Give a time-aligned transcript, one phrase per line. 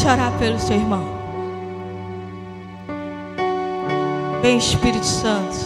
[0.00, 1.04] Comece a orar pelo seu irmão.
[4.40, 5.56] Vem Espírito Santo.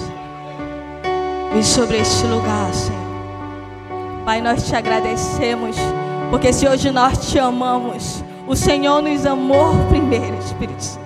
[1.52, 3.00] Vem sobre este lugar, Senhor.
[4.24, 5.76] Pai, nós te agradecemos.
[6.30, 11.04] Porque se hoje nós te amamos, o Senhor nos amou primeiro, Espírito Santo.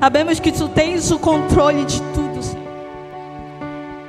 [0.00, 2.64] Sabemos que tu tens o controle de tudo, Senhor.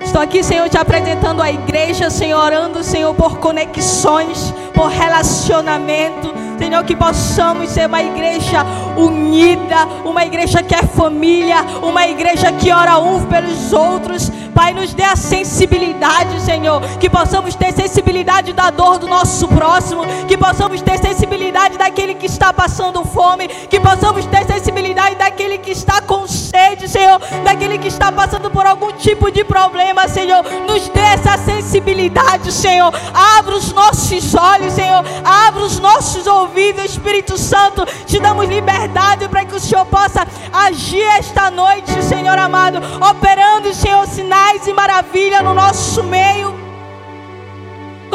[0.02, 6.45] Estou aqui, Senhor, te apresentando a igreja, Senhor, orando, Senhor, por conexões, por relacionamento.
[6.58, 8.64] Senhor, que possamos ser uma igreja
[8.98, 14.32] unida, uma igreja que é família, uma igreja que ora uns pelos outros.
[14.54, 20.04] Pai, nos dê a sensibilidade, Senhor, que possamos ter sensibilidade da dor do nosso próximo,
[20.30, 25.72] que possamos ter sensibilidade daquele que está passando fome, que possamos ter sensibilidade daquele que
[25.72, 30.42] está com sede, Senhor, daquele que está passando por algum tipo de problema, Senhor.
[30.66, 32.94] Nos dê essa sensibilidade, Senhor.
[33.14, 35.04] Abra os nossos olhos, Senhor.
[35.26, 37.86] Abra os nossos ouvidos, Espírito Santo.
[38.06, 38.85] Te damos liberdade
[39.30, 42.80] para que o Senhor possa agir esta noite, Senhor amado,
[43.10, 46.55] operando, Senhor, sinais e maravilha no nosso meio.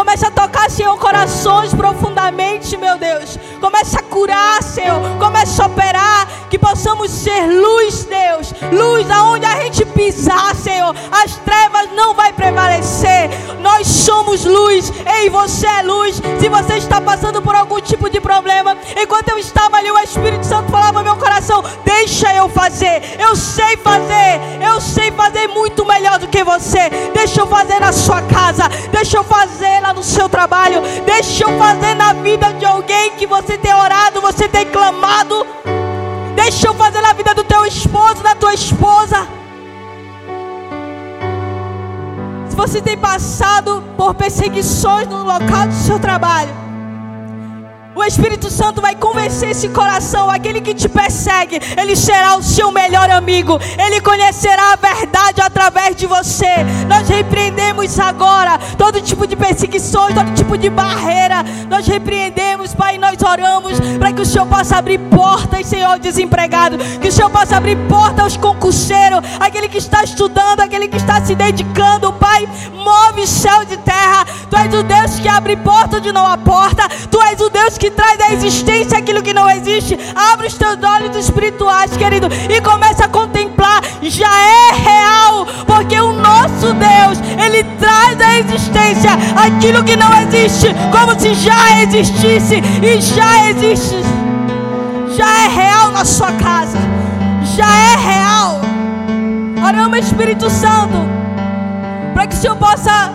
[0.01, 3.39] Comece a tocar, Senhor, corações profundamente, meu Deus.
[3.61, 4.99] Comece a curar, Senhor.
[5.19, 6.27] Comece a operar.
[6.49, 8.55] Que possamos ser luz, Deus.
[8.73, 10.97] Luz aonde a gente pisar, Senhor.
[11.13, 13.29] As trevas não vai prevalecer.
[13.61, 14.91] Nós somos luz.
[15.19, 16.17] Ei, você é luz.
[16.41, 20.47] Se você está passando por algum tipo de problema, enquanto eu estava ali, o Espírito
[20.47, 23.17] Santo falava no meu coração: Deixa eu fazer.
[23.19, 24.41] Eu sei fazer.
[24.63, 26.89] Eu sei fazer muito melhor do que você.
[27.13, 28.65] Deixa eu fazer na sua casa.
[28.91, 30.83] Deixa eu fazer no seu trabalho.
[31.05, 35.47] Deixa eu fazer na vida de alguém que você tem orado, você tem clamado.
[36.35, 39.27] Deixa eu fazer na vida do teu esposo, da tua esposa.
[42.49, 46.70] Se você tem passado por perseguições no local do seu trabalho.
[48.01, 52.73] O Espírito Santo vai convencer esse coração, aquele que te persegue, ele será o seu
[52.73, 56.65] melhor amigo, ele conhecerá a verdade através de você.
[56.89, 61.45] Nós repreendemos agora todo tipo de perseguições, todo tipo de barreira.
[61.69, 67.09] Nós repreendemos, Pai, nós oramos para que o Senhor possa abrir portas, Senhor, desempregado, que
[67.09, 71.35] o Senhor possa abrir portas aos concurseiros, aquele que está estudando, aquele que está se
[71.35, 74.27] dedicando, Pai, move céu de terra.
[74.51, 77.79] Tu és o Deus que abre porta onde não há porta, tu és o Deus
[77.79, 79.99] que traz à existência aquilo que não existe.
[80.15, 83.83] Abre os teus olhos espirituais, querido, e começa a contemplar.
[84.03, 90.69] Já é real, porque o nosso Deus, ele traz à existência aquilo que não existe,
[90.91, 94.20] como se já existisse e já existe.
[95.21, 96.79] Já é real na sua casa.
[97.55, 98.63] Já é real.
[99.63, 100.97] Oramos, Espírito Santo,
[102.15, 103.13] para que o Senhor possa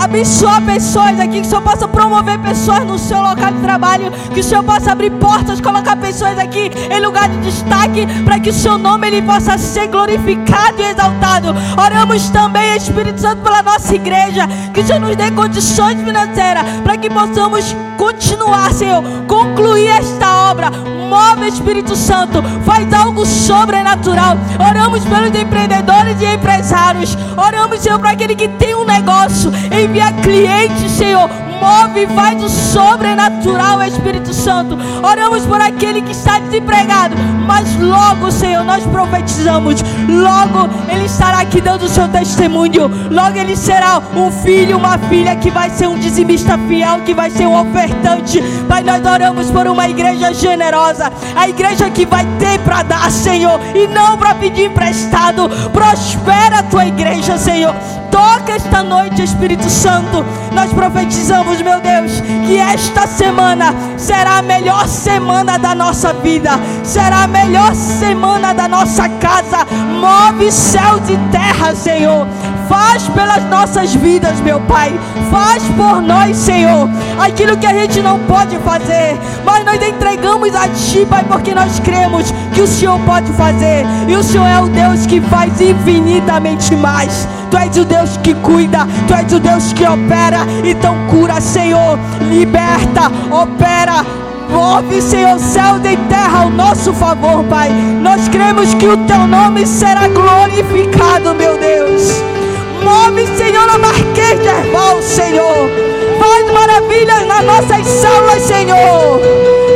[0.00, 4.40] abençoar pessoas aqui, que o Senhor possa promover pessoas no seu local de trabalho, que
[4.40, 8.54] o Senhor possa abrir portas, colocar pessoas aqui em lugar de destaque, para que o
[8.54, 11.54] seu nome ele possa ser glorificado e exaltado.
[11.76, 16.96] Oramos também, Espírito Santo, pela nossa igreja, que o Senhor nos dê condições financeiras para
[16.96, 20.70] que possamos continuar, Senhor, concluir esta obra.
[20.70, 24.36] Move, Espírito Santo, faz algo sobrenatural.
[24.58, 27.16] Oramos pelos empreendedores e empresários.
[27.36, 29.52] Oramos, Senhor, para aquele que tem um negócio.
[29.70, 31.28] Envia clientes, Senhor
[31.62, 34.76] move, faz o sobrenatural, Espírito Santo.
[35.00, 37.14] Oramos por aquele que está desempregado,
[37.46, 39.80] mas logo, Senhor, nós profetizamos.
[40.08, 42.90] Logo ele estará aqui dando o seu testemunho.
[43.10, 47.30] Logo ele será um filho, uma filha que vai ser um dizimista fiel, que vai
[47.30, 48.42] ser um ofertante.
[48.68, 53.60] Pai, nós oramos por uma igreja generosa, a igreja que vai ter para dar, Senhor,
[53.74, 55.48] e não para pedir emprestado.
[55.72, 58.01] Prospera a tua igreja, Senhor.
[58.12, 60.22] Toca esta noite, Espírito Santo.
[60.52, 66.50] Nós profetizamos, meu Deus, que esta semana será a melhor semana da nossa vida,
[66.84, 69.66] será a melhor semana da nossa casa.
[69.98, 72.26] Move céus e terra, Senhor.
[72.72, 74.98] Faz pelas nossas vidas, meu Pai.
[75.30, 76.88] Faz por nós, Senhor,
[77.20, 79.14] aquilo que a gente não pode fazer,
[79.44, 84.16] mas nós entregamos a Ti, Pai, porque nós cremos que o Senhor pode fazer, e
[84.16, 87.28] o Senhor é o Deus que faz infinitamente mais.
[87.50, 90.46] Tu és o Deus que cuida, Tu és o Deus que opera.
[90.64, 91.98] Então cura, Senhor,
[92.30, 94.02] liberta, opera.
[94.48, 97.68] Move, Senhor, céu e terra ao nosso favor, Pai.
[98.00, 102.32] Nós cremos que o Teu nome será glorificado, meu Deus.
[102.84, 105.68] Move, Senhor, a Marquês de Herval, Senhor.
[106.18, 109.20] Faz maravilhas nas nossas salas, Senhor.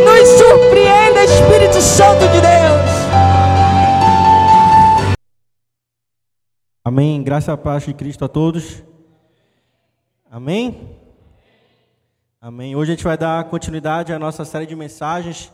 [0.04, 2.96] Nos surpreenda, Espírito Santo de Deus.
[6.84, 7.22] Amém.
[7.22, 8.82] Graça e paz de Cristo a todos.
[10.30, 10.96] Amém.
[12.40, 12.76] Amém.
[12.76, 15.52] Hoje a gente vai dar continuidade à nossa série de mensagens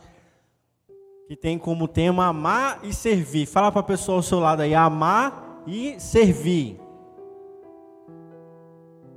[1.27, 3.45] que tem como tema amar e servir.
[3.45, 6.82] Fala para a pessoa ao seu lado aí, amar e servir.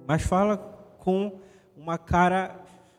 [0.07, 0.57] Mas fala
[0.99, 1.33] com
[1.77, 2.55] uma cara,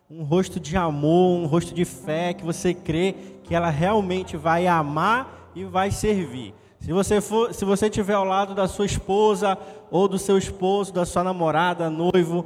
[0.09, 4.67] um rosto de amor, um rosto de fé, que você crê que ela realmente vai
[4.67, 6.53] amar e vai servir.
[6.79, 9.57] Se você for, se você estiver ao lado da sua esposa
[9.89, 12.45] ou do seu esposo, da sua namorada, noivo,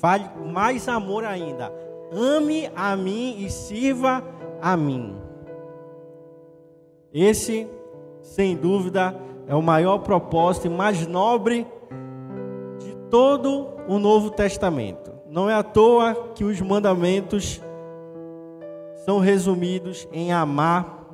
[0.00, 1.72] fale mais amor ainda.
[2.12, 4.24] Ame a mim e sirva
[4.62, 5.16] a mim.
[7.12, 7.68] Esse,
[8.22, 11.66] sem dúvida, é o maior propósito e mais nobre
[12.78, 15.12] de todo o Novo Testamento.
[15.30, 17.60] Não é à toa que os mandamentos
[19.04, 21.04] são resumidos em amar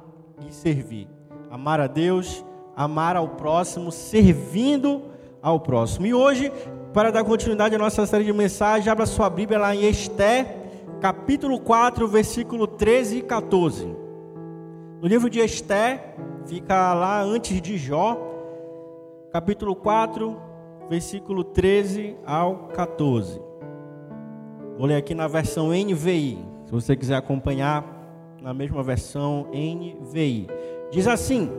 [0.47, 1.09] e servir.
[1.51, 2.45] Amar a Deus
[2.77, 5.03] amar ao próximo, servindo
[5.43, 6.07] ao próximo.
[6.07, 6.53] E hoje,
[6.93, 10.57] para dar continuidade à nossa série de mensagens, abra sua Bíblia lá em Esté,
[11.01, 13.97] capítulo 4, versículo 13 e 14.
[15.01, 16.15] No livro de Esté,
[16.47, 18.17] fica lá antes de Jó,
[19.33, 20.41] capítulo 4,
[20.89, 23.41] versículo 13 ao 14.
[24.77, 27.85] Vou ler aqui na versão NVI, se você quiser acompanhar
[28.41, 30.49] na mesma versão NVI.
[30.91, 31.51] Diz assim: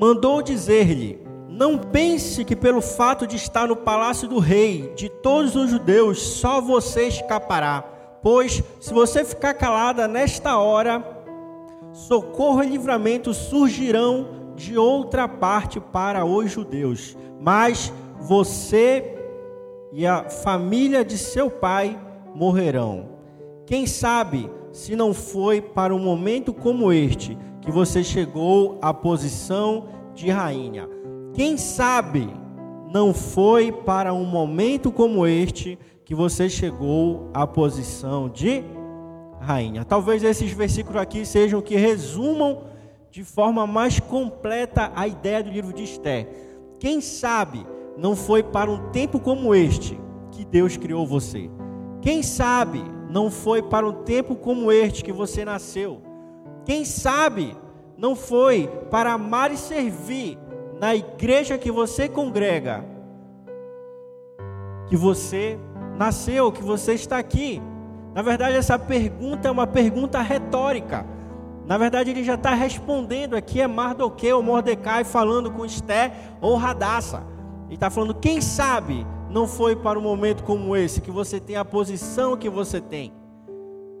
[0.00, 5.54] mandou dizer-lhe: Não pense que pelo fato de estar no palácio do rei, de todos
[5.54, 7.84] os judeus, só você escapará.
[8.22, 11.04] Pois, se você ficar calada nesta hora,
[11.92, 17.16] socorro e livramento surgirão de outra parte para os judeus.
[17.40, 19.16] Mas você
[19.92, 21.98] e a família de seu pai
[22.34, 23.08] morrerão.
[23.66, 29.88] Quem sabe se não foi para um momento como este que você chegou à posição
[30.14, 30.88] de rainha.
[31.32, 32.28] Quem sabe
[32.92, 38.64] não foi para um momento como este que você chegou à posição de
[39.40, 39.84] rainha.
[39.84, 42.69] Talvez esses versículos aqui sejam que resumam
[43.10, 46.28] de forma mais completa a ideia do livro de Esté.
[46.78, 49.98] Quem sabe não foi para um tempo como este
[50.30, 51.50] que Deus criou você.
[52.00, 56.00] Quem sabe não foi para um tempo como este que você nasceu.
[56.64, 57.56] Quem sabe
[57.98, 60.38] não foi para amar e servir
[60.78, 62.84] na igreja que você congrega,
[64.88, 65.58] que você
[65.98, 67.60] nasceu, que você está aqui.
[68.14, 71.04] Na verdade, essa pergunta é uma pergunta retórica.
[71.70, 76.56] Na verdade, ele já está respondendo aqui, é Mardoqueu ou Mordecai falando com Esté ou
[76.56, 77.22] Radassa.
[77.66, 81.54] Ele está falando, quem sabe não foi para um momento como esse que você tem
[81.54, 83.12] a posição que você tem.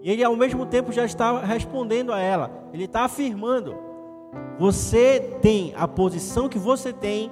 [0.02, 2.50] E ele ao mesmo tempo já está respondendo a ela.
[2.72, 3.76] Ele está afirmando:
[4.58, 7.30] você tem a posição que você tem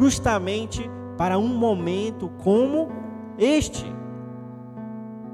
[0.00, 2.88] justamente para um momento como
[3.38, 3.86] este.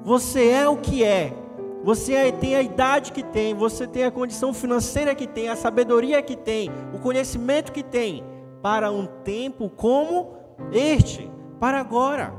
[0.05, 1.48] Você é o que é.
[1.85, 6.21] Você tem a idade que tem, você tem a condição financeira que tem, a sabedoria
[6.21, 8.25] que tem, o conhecimento que tem
[8.61, 10.33] para um tempo como
[10.73, 11.31] este,
[11.61, 12.35] para agora.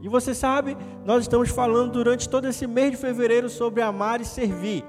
[0.00, 4.24] E você sabe, nós estamos falando durante todo esse mês de fevereiro sobre amar e
[4.24, 4.84] servir.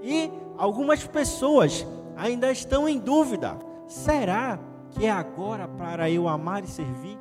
[0.00, 3.56] E algumas pessoas ainda estão em dúvida:
[3.88, 4.58] será
[4.90, 7.18] que é agora para eu amar e servir?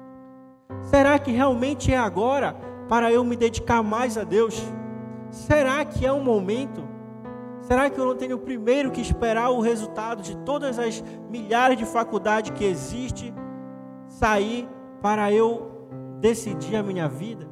[0.83, 2.55] Será que realmente é agora
[2.87, 4.61] para eu me dedicar mais a Deus?
[5.31, 6.83] Será que é um momento?
[7.61, 11.85] Será que eu não tenho primeiro que esperar o resultado de todas as milhares de
[11.85, 13.33] faculdades que existe
[14.09, 14.67] sair
[15.01, 15.87] para eu
[16.19, 17.47] decidir a minha vida?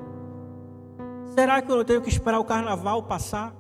[1.28, 3.56] Será que eu não tenho que esperar o carnaval passar?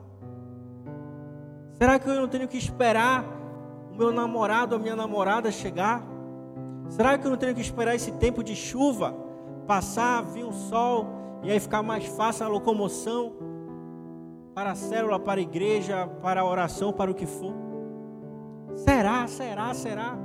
[1.76, 3.24] Será que eu não tenho que esperar
[3.90, 6.04] o meu namorado, a minha namorada chegar?
[6.90, 9.16] Será que eu não tenho que esperar esse tempo de chuva
[9.66, 11.08] passar, vir o sol
[11.42, 13.49] e aí ficar mais fácil a locomoção
[14.60, 17.54] para a célula, para a igreja, para a oração, para o que for?
[18.76, 20.18] Será, será, será?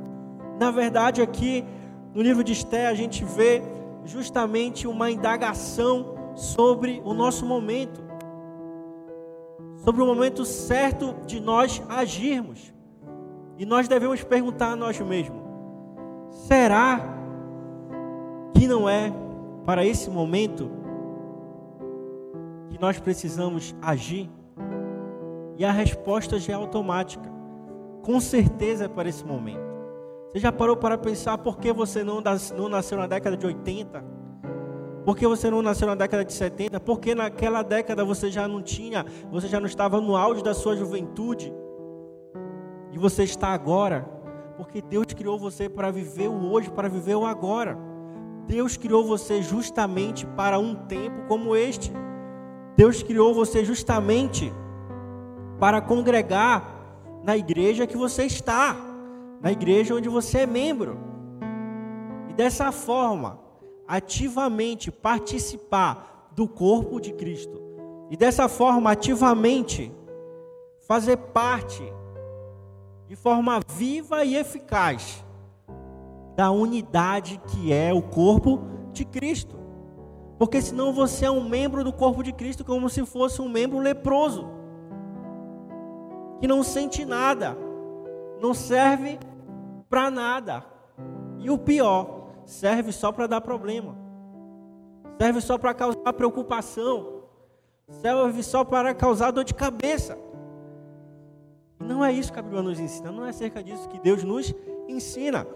[0.59, 1.65] Na verdade, aqui
[2.13, 3.63] no livro de Esté a gente vê
[4.05, 8.03] justamente uma indagação sobre o nosso momento,
[9.85, 12.75] sobre o momento certo de nós agirmos.
[13.57, 15.41] E nós devemos perguntar a nós mesmos:
[16.49, 17.01] será
[18.53, 19.13] que não é
[19.65, 20.69] para esse momento
[22.75, 24.29] que nós precisamos agir?
[25.57, 27.33] E a resposta já é automática.
[28.03, 29.63] Com certeza é para esse momento.
[30.33, 32.21] Você já parou para pensar por que você não,
[32.69, 34.05] nasceu na década de 80?
[35.05, 36.81] Por que você não nasceu na década de 70?
[36.81, 40.75] Porque naquela década você já não tinha, você já não estava no auge da sua
[40.75, 41.55] juventude.
[42.91, 44.03] E você está agora.
[44.57, 47.79] Porque Deus criou você para viver o hoje, para viver o agora.
[48.49, 51.93] Deus criou você justamente para um tempo como este.
[52.77, 54.53] Deus criou você justamente
[55.59, 56.73] para congregar
[57.23, 58.77] na igreja que você está
[59.45, 60.99] na igreja onde você é membro.
[62.31, 63.39] E dessa forma,
[63.87, 67.61] ativamente participar do corpo de Cristo.
[68.11, 69.93] E dessa forma, ativamente
[70.89, 71.83] fazer parte
[73.07, 75.23] de forma viva e eficaz
[76.35, 78.63] da unidade que é o corpo
[78.95, 79.64] de Cristo.
[80.39, 83.79] Porque senão você é um membro do corpo de Cristo como se fosse um membro
[83.79, 84.47] leproso,
[86.41, 87.57] que não sente nada,
[88.41, 89.19] não serve
[89.89, 90.65] para nada.
[91.39, 93.97] E o pior, serve só para dar problema.
[95.21, 97.23] Serve só para causar preocupação.
[97.89, 100.19] Serve só para causar dor de cabeça.
[101.79, 104.55] Não é isso que a Bíblia nos ensina, não é acerca disso que Deus nos
[104.89, 105.47] ensina.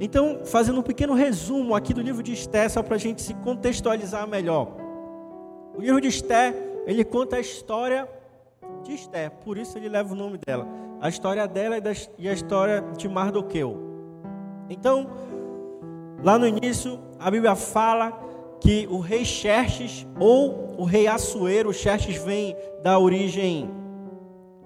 [0.00, 3.34] Então, fazendo um pequeno resumo aqui do livro de Esté, só para a gente se
[3.34, 4.76] contextualizar melhor.
[5.76, 6.54] O livro de Esté,
[6.86, 8.08] ele conta a história
[8.82, 10.66] de Esté, por isso ele leva o nome dela
[11.00, 11.76] a história dela
[12.18, 13.76] e a história de Mardoqueu.
[14.68, 15.08] Então,
[16.22, 18.12] lá no início, a Bíblia fala
[18.60, 23.70] que o rei Xerxes ou o rei Assuero, Xerxes vem da origem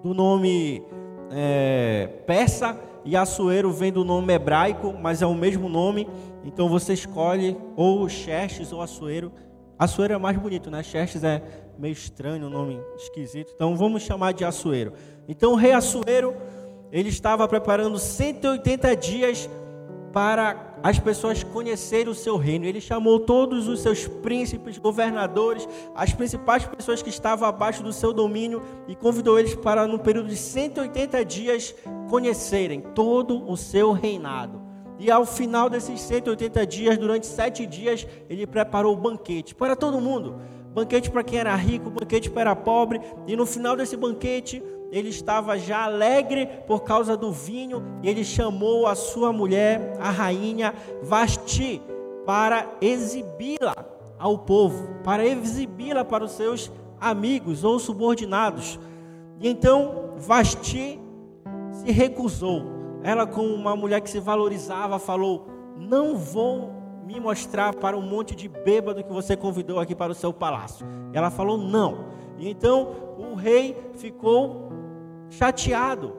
[0.02, 0.82] do nome
[1.30, 6.08] é, persa e Assuero vem do nome hebraico, mas é o mesmo nome.
[6.44, 9.32] Então você escolhe ou Xerxes ou Assuero.
[9.78, 10.82] Assuero é mais bonito, né?
[10.82, 11.42] Xerxes é
[11.78, 13.52] meio estranho, um nome esquisito.
[13.54, 14.92] Então vamos chamar de Assuero.
[15.28, 16.34] Então o rei Assuero,
[16.90, 19.50] ele estava preparando 180 dias
[20.12, 22.66] para as pessoas conhecerem o seu reino.
[22.66, 28.12] Ele chamou todos os seus príncipes, governadores, as principais pessoas que estavam abaixo do seu
[28.12, 31.74] domínio e convidou eles para, no período de 180 dias,
[32.08, 34.60] conhecerem todo o seu reinado.
[34.98, 40.00] E ao final desses 180 dias, durante sete dias, ele preparou o banquete para todo
[40.00, 40.36] mundo.
[40.72, 43.00] Banquete para quem era rico, banquete para quem era pobre.
[43.26, 47.82] E no final desse banquete, ele estava já alegre por causa do vinho.
[48.02, 51.82] E ele chamou a sua mulher, a rainha Vasti,
[52.26, 53.74] para exibi-la
[54.18, 56.70] ao povo, para exibi-la para os seus
[57.00, 58.78] amigos ou subordinados.
[59.40, 61.00] E então Vasti
[61.72, 66.70] se recusou ela, como uma mulher que se valorizava, falou: Não vou
[67.04, 70.86] me mostrar para um monte de bêbado que você convidou aqui para o seu palácio.
[71.12, 72.12] Ela falou: Não.
[72.38, 74.81] E então o rei ficou
[75.32, 76.14] chateado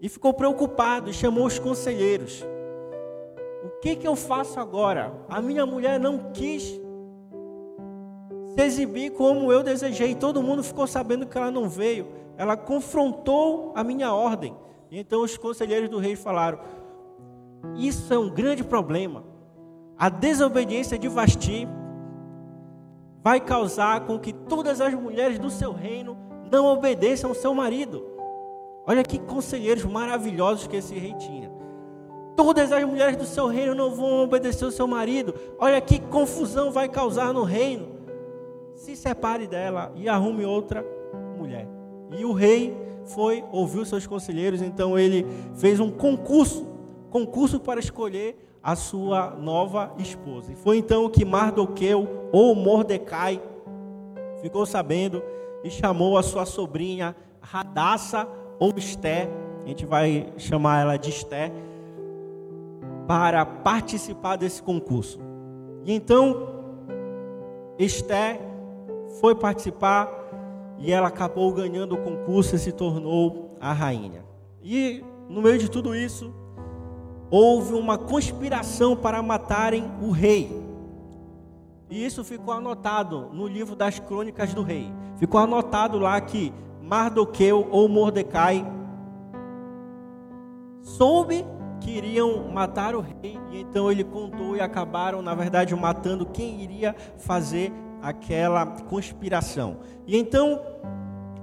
[0.00, 2.44] e ficou preocupado e chamou os conselheiros.
[3.64, 5.12] O que, que eu faço agora?
[5.28, 6.80] A minha mulher não quis
[8.54, 10.14] se exibir como eu desejei.
[10.14, 12.08] Todo mundo ficou sabendo que ela não veio.
[12.36, 14.56] Ela confrontou a minha ordem.
[14.90, 16.58] Então os conselheiros do rei falaram:
[17.76, 19.24] Isso é um grande problema.
[19.96, 21.68] A desobediência de Vasti
[23.22, 26.16] vai causar com que todas as mulheres do seu reino
[26.50, 28.11] não obedeçam ao seu marido.
[28.86, 31.50] Olha que conselheiros maravilhosos que esse rei tinha.
[32.36, 35.34] Todas as mulheres do seu reino não vão obedecer ao seu marido.
[35.58, 37.88] Olha que confusão vai causar no reino.
[38.74, 40.84] Se separe dela e arrume outra
[41.36, 41.68] mulher.
[42.10, 46.66] E o rei foi, ouviu seus conselheiros, então ele fez um concurso,
[47.10, 50.52] concurso para escolher a sua nova esposa.
[50.52, 53.40] E foi então que Mardoqueu ou Mordecai
[54.40, 55.22] ficou sabendo
[55.64, 58.26] e chamou a sua sobrinha Radassa
[58.62, 59.28] ou Esté,
[59.64, 61.52] a gente vai chamar ela de Esté,
[63.08, 65.18] para participar desse concurso.
[65.84, 66.48] E então
[67.76, 68.40] Esté
[69.20, 70.08] foi participar
[70.78, 74.24] e ela acabou ganhando o concurso e se tornou a rainha.
[74.62, 76.32] E no meio de tudo isso,
[77.32, 80.48] houve uma conspiração para matarem o rei.
[81.90, 84.88] E isso ficou anotado no livro das crônicas do rei.
[85.16, 86.52] Ficou anotado lá que
[86.92, 88.70] Mardoqueu ou Mordecai
[90.82, 91.42] soube
[91.80, 96.60] que iriam matar o rei, e então ele contou e acabaram, na verdade, matando quem
[96.60, 99.78] iria fazer aquela conspiração.
[100.06, 100.60] E então,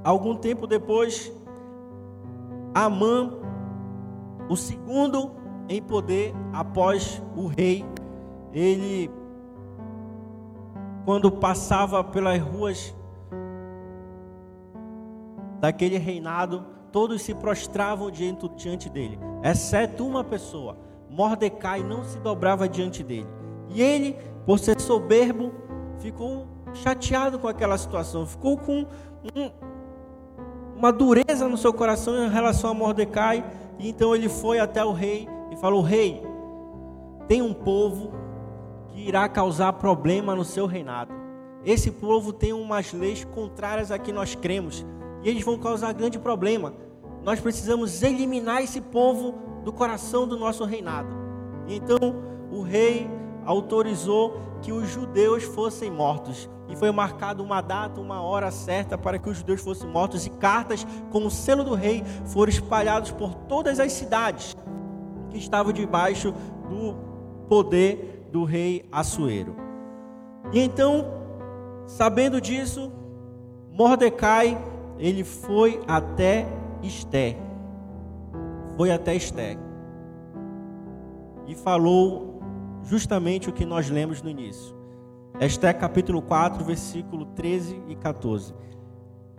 [0.03, 1.33] algum tempo depois,
[2.71, 3.33] Amã,
[4.47, 5.31] o segundo
[5.67, 7.83] em poder após o rei,
[8.53, 9.09] ele,
[11.05, 12.93] quando passava pelas ruas
[15.59, 20.77] daquele reinado, todos se prostravam diante, dele, exceto uma pessoa.
[21.09, 23.27] Mordecai não se dobrava diante dele.
[23.69, 25.51] E ele, por ser soberbo,
[25.99, 28.85] ficou chateado com aquela situação, ficou com
[29.35, 29.51] um,
[30.75, 33.43] uma dureza no seu coração em relação a Mordecai.
[33.77, 36.23] E então ele foi até o rei e falou: Rei,
[37.27, 38.11] tem um povo
[38.87, 41.13] que irá causar problema no seu reinado.
[41.65, 44.85] Esse povo tem umas leis contrárias a que nós cremos
[45.23, 46.73] e eles vão causar grande problema.
[47.23, 51.10] Nós precisamos eliminar esse povo do coração do nosso reinado.
[51.67, 51.97] Então
[52.51, 53.10] o rei
[53.45, 56.49] autorizou que os judeus fossem mortos.
[56.67, 60.25] E foi marcada uma data, uma hora certa para que os judeus fossem mortos.
[60.25, 64.55] E cartas com o selo do rei foram espalhadas por todas as cidades
[65.29, 66.32] que estavam debaixo
[66.69, 66.95] do
[67.47, 69.55] poder do rei Assuero.
[70.53, 71.05] E então,
[71.88, 72.91] sabendo disso,
[73.71, 74.58] Mordecai,
[74.99, 76.45] ele foi até
[76.83, 77.38] Esté.
[78.75, 79.57] Foi até Esté.
[81.47, 82.41] E falou
[82.83, 84.75] justamente o que nós lemos no início.
[85.39, 88.53] Esté capítulo 4, versículo 13 e 14.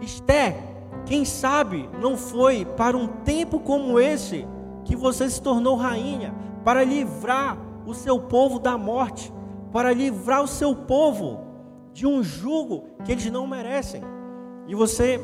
[0.01, 0.57] Esté,
[1.05, 4.47] quem sabe não foi para um tempo como esse
[4.85, 9.33] que você se tornou rainha, para livrar o seu povo da morte,
[9.73, 11.41] para livrar o seu povo
[11.93, 14.03] de um jugo que eles não merecem.
[14.67, 15.21] E você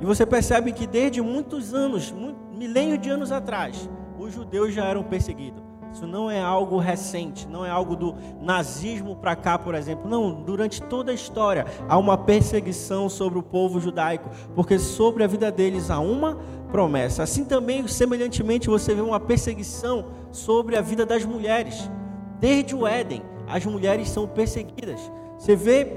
[0.00, 2.14] e você percebe que desde muitos anos,
[2.52, 5.68] milênio de anos atrás, os judeus já eram perseguidos.
[5.92, 10.08] Isso não é algo recente, não é algo do nazismo para cá, por exemplo.
[10.08, 15.26] Não, durante toda a história há uma perseguição sobre o povo judaico, porque sobre a
[15.26, 16.38] vida deles há uma
[16.70, 17.22] promessa.
[17.22, 21.90] Assim também, semelhantemente, você vê uma perseguição sobre a vida das mulheres.
[22.38, 25.00] Desde o Éden, as mulheres são perseguidas.
[25.38, 25.96] Você vê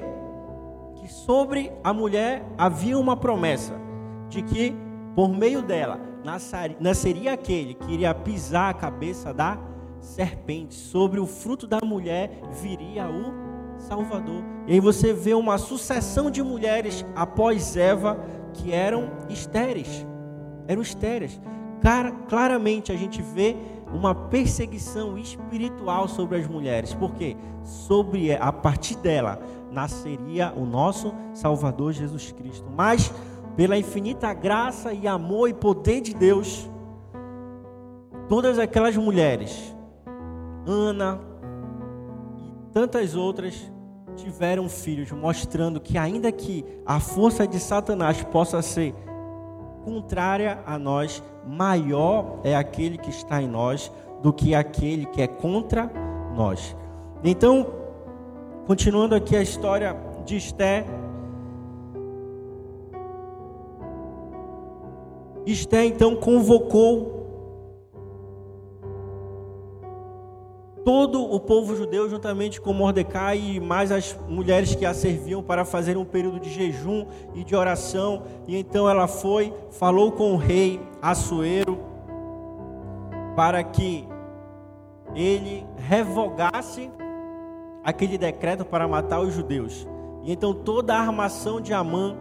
[0.96, 3.74] que sobre a mulher havia uma promessa
[4.32, 4.74] de que
[5.13, 6.00] por meio dela
[6.80, 9.60] nasceria aquele que iria pisar a cabeça da
[10.00, 13.34] serpente, sobre o fruto da mulher viria o
[13.78, 14.44] Salvador.
[14.65, 18.20] E aí você vê uma sucessão de mulheres após Eva
[18.54, 20.06] que eram estéreis.
[20.67, 21.39] Eram estéreis.
[21.82, 23.56] Cara, claramente a gente vê
[23.94, 29.39] uma perseguição espiritual sobre as mulheres, porque sobre a partir dela
[29.72, 32.65] nasceria o nosso Salvador Jesus Cristo.
[32.76, 33.12] Mas
[33.56, 36.70] pela infinita graça e amor e poder de Deus,
[38.28, 39.76] todas aquelas mulheres,
[40.66, 41.20] Ana
[42.38, 43.72] e tantas outras,
[44.16, 48.94] tiveram filhos, mostrando que ainda que a força de Satanás possa ser
[49.84, 55.28] contrária a nós, maior é aquele que está em nós do que aquele que é
[55.28, 55.92] contra
[56.36, 56.76] nós.
[57.24, 57.68] Então,
[58.68, 60.86] continuando aqui a história de Esté,
[65.46, 67.22] Esté então convocou
[70.84, 75.64] todo o povo judeu, juntamente com Mordecai e mais as mulheres que a serviam, para
[75.64, 78.24] fazer um período de jejum e de oração.
[78.48, 81.80] E então ela foi, falou com o rei Assuero,
[83.36, 84.08] para que
[85.16, 86.90] ele revogasse
[87.84, 89.88] aquele decreto para matar os judeus.
[90.24, 92.16] E então toda a armação de Amã,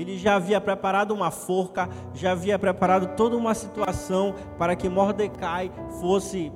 [0.00, 5.70] ele já havia preparado uma forca, já havia preparado toda uma situação para que Mordecai
[6.00, 6.52] fosse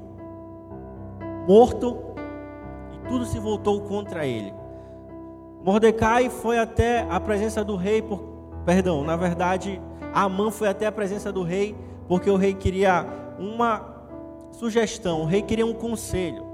[1.46, 1.98] morto
[2.92, 4.52] e tudo se voltou contra ele.
[5.62, 8.20] Mordecai foi até a presença do rei, por,
[8.64, 9.80] perdão, na verdade,
[10.12, 11.74] Amã foi até a presença do rei
[12.07, 13.07] porque o rei queria
[13.38, 13.94] uma
[14.52, 16.44] sugestão, o rei queria um conselho.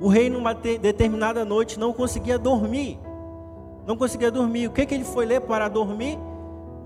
[0.00, 3.00] O rei, numa determinada noite, não conseguia dormir.
[3.84, 4.68] Não conseguia dormir.
[4.68, 6.18] O que, que ele foi ler para dormir?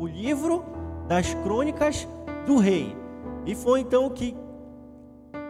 [0.02, 0.64] O livro
[1.06, 2.08] das crônicas
[2.44, 2.92] do rei.
[3.46, 4.36] E foi então que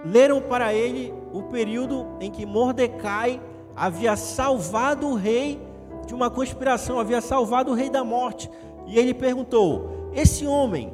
[0.04, 3.40] leram para ele o período em que Mordecai
[3.74, 5.58] havia salvado o rei
[6.06, 8.50] de uma conspiração, havia salvado o rei da morte.
[8.86, 10.92] E ele perguntou: Esse homem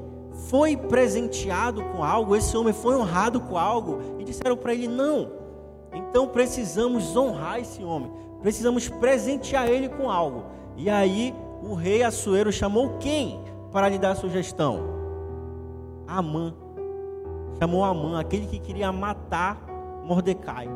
[0.49, 2.37] foi presenteado com algo?
[2.37, 3.99] Esse homem foi honrado com algo?
[4.21, 5.33] E disseram para ele: Não.
[5.93, 8.09] Então precisamos honrar esse homem,
[8.41, 10.45] precisamos presentear ele com algo.
[10.77, 14.81] E aí o rei Assuero chamou quem para lhe dar sugestão?
[16.07, 16.55] Amã
[17.59, 19.59] chamou Amã, aquele que queria matar
[20.05, 20.69] Mordecai.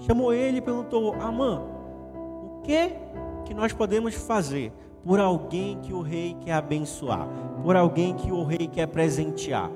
[0.00, 2.92] Chamou ele e perguntou: Amã, o que
[3.44, 4.72] que nós podemos fazer
[5.04, 7.28] por alguém que o rei quer abençoar,
[7.62, 9.70] por alguém que o rei quer presentear?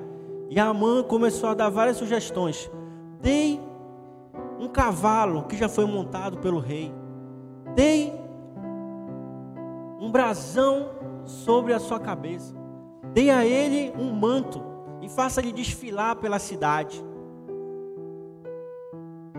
[0.48, 2.70] E Amã começou a dar várias sugestões.
[3.20, 3.60] Dei
[4.58, 6.92] um cavalo que já foi montado pelo rei.
[7.74, 8.12] Dei
[10.00, 10.88] um brasão
[11.24, 12.54] sobre a sua cabeça.
[13.12, 14.62] Dei a ele um manto
[15.00, 17.04] e faça-lhe desfilar pela cidade.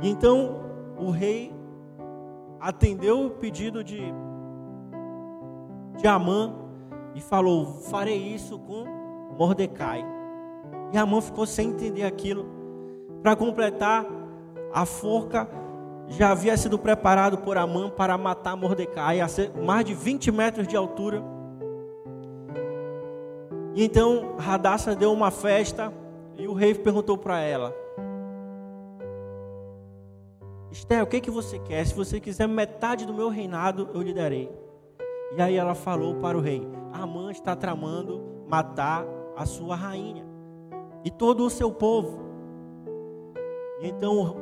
[0.01, 0.61] E então
[0.97, 1.53] o rei
[2.59, 4.01] atendeu o pedido de,
[5.97, 6.53] de Amã
[7.15, 8.85] e falou: Farei isso com
[9.37, 10.03] Mordecai.
[10.91, 12.45] E Amã ficou sem entender aquilo.
[13.21, 14.05] Para completar,
[14.73, 15.47] a forca
[16.07, 19.27] já havia sido preparado por Amã para matar Mordecai a
[19.63, 21.23] mais de 20 metros de altura.
[23.73, 25.93] E então Radassa deu uma festa
[26.37, 27.73] e o rei perguntou para ela:
[30.71, 31.85] Esther, o que, que você quer?
[31.85, 34.51] Se você quiser metade do meu reinado, eu lhe darei.
[35.35, 39.05] E aí ela falou para o rei: Amã está tramando matar
[39.37, 40.25] a sua rainha
[41.03, 42.19] e todo o seu povo.
[43.81, 44.35] E então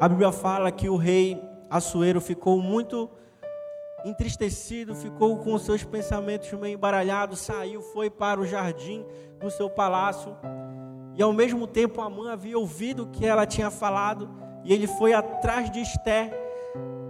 [0.00, 3.10] a Bíblia fala que o rei Assuero ficou muito
[4.04, 9.04] entristecido, ficou com seus pensamentos meio embaralhados, saiu, foi para o jardim
[9.40, 10.36] do seu palácio.
[11.16, 14.28] E ao mesmo tempo Amã havia ouvido o que ela tinha falado,
[14.62, 16.30] e ele foi atrás de Esté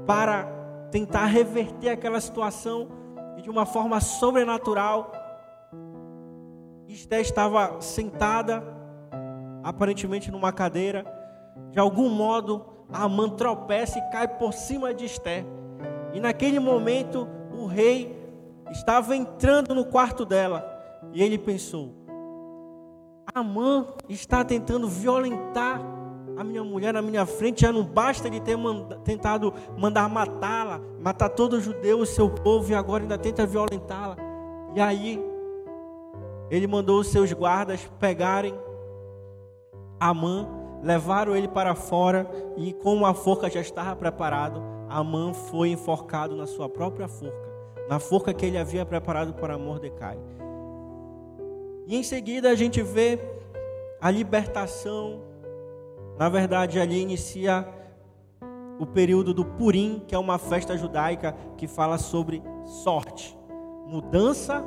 [0.06, 0.46] para
[0.90, 2.88] tentar reverter aquela situação
[3.36, 5.10] e de uma forma sobrenatural.
[6.86, 8.62] Esté estava sentada,
[9.64, 11.04] aparentemente numa cadeira.
[11.72, 15.44] De algum modo, Amã tropeça e cai por cima de Esté.
[16.14, 18.16] E naquele momento, o rei
[18.70, 20.64] estava entrando no quarto dela.
[21.12, 21.92] E ele pensou:
[23.34, 25.80] Amã está tentando violentar
[26.36, 27.62] a minha mulher na minha frente.
[27.62, 28.56] Já não basta ele ter
[29.04, 34.16] tentado mandar matá-la, matar todo judeu, o seu povo, e agora ainda tenta violentá-la.
[34.74, 35.22] E aí,
[36.50, 38.54] ele mandou os seus guardas pegarem
[39.98, 40.46] Amã,
[40.82, 46.46] levaram ele para fora, e como a forca já estava preparada, Amã foi enforcado na
[46.46, 47.52] sua própria forca,
[47.88, 50.18] na forca que ele havia preparado para Mordecai.
[51.86, 53.18] E em seguida a gente vê
[54.00, 55.20] a libertação.
[56.18, 57.66] Na verdade, ali inicia
[58.78, 63.38] o período do Purim, que é uma festa judaica que fala sobre sorte,
[63.86, 64.64] mudança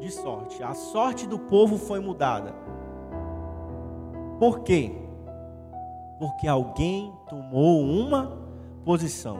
[0.00, 0.62] de sorte.
[0.62, 2.54] A sorte do povo foi mudada.
[4.38, 4.92] Por quê?
[6.18, 8.43] Porque alguém tomou uma
[8.84, 9.38] posição.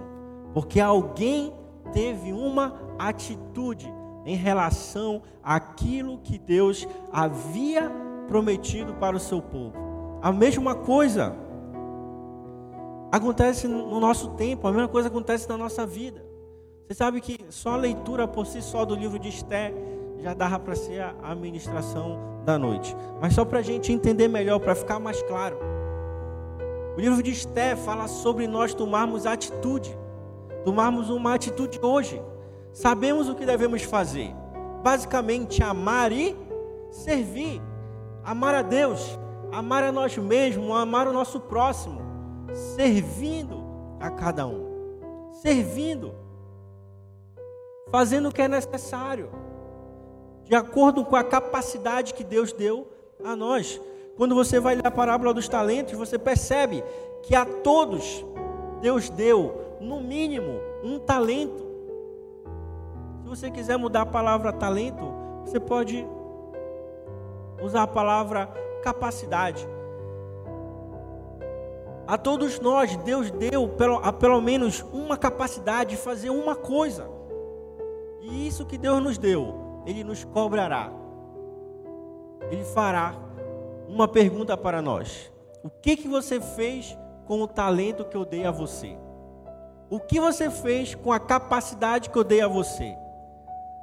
[0.52, 1.52] Porque alguém
[1.92, 3.92] teve uma atitude
[4.24, 7.90] em relação àquilo que Deus havia
[8.26, 9.74] prometido para o seu povo.
[10.22, 11.36] A mesma coisa
[13.12, 16.24] acontece no nosso tempo, a mesma coisa acontece na nossa vida.
[16.86, 19.72] Você sabe que só a leitura por si só do livro de Esté
[20.18, 22.96] já dava para ser a administração da noite.
[23.20, 25.56] Mas só para a gente entender melhor, para ficar mais claro.
[26.96, 29.96] O livro de Esté fala sobre nós tomarmos atitude,
[30.64, 32.22] tomarmos uma atitude hoje.
[32.72, 34.32] Sabemos o que devemos fazer.
[34.82, 36.36] Basicamente, amar e
[36.90, 37.60] servir.
[38.24, 39.18] Amar a Deus,
[39.52, 42.00] amar a nós mesmos, amar o nosso próximo,
[42.52, 43.62] servindo
[44.00, 45.30] a cada um.
[45.32, 46.14] Servindo.
[47.90, 49.30] Fazendo o que é necessário
[50.44, 52.86] de acordo com a capacidade que Deus deu
[53.24, 53.80] a nós.
[54.16, 56.84] Quando você vai ler a parábola dos talentos, você percebe
[57.22, 58.24] que a todos
[58.80, 61.64] Deus deu, no mínimo, um talento.
[63.22, 65.04] Se você quiser mudar a palavra talento,
[65.44, 66.06] você pode
[67.62, 68.46] usar a palavra
[68.82, 69.66] capacidade.
[72.06, 77.08] A todos nós, Deus deu pelo, a pelo menos uma capacidade de fazer uma coisa.
[78.20, 80.90] E isso que Deus nos deu ele nos cobrará.
[82.50, 83.14] Ele fará
[83.88, 85.30] uma pergunta para nós:
[85.62, 88.96] O que que você fez com o talento que eu dei a você?
[89.90, 92.96] O que você fez com a capacidade que eu dei a você?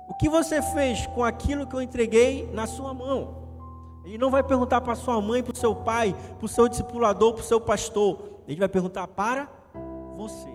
[0.08, 3.42] O que você fez com aquilo que eu entreguei na sua mão?
[4.04, 7.34] Ele não vai perguntar para sua mãe, para o seu pai, para o seu discipulador,
[7.34, 8.42] para o seu pastor.
[8.48, 9.48] Ele vai perguntar para
[10.18, 10.50] você.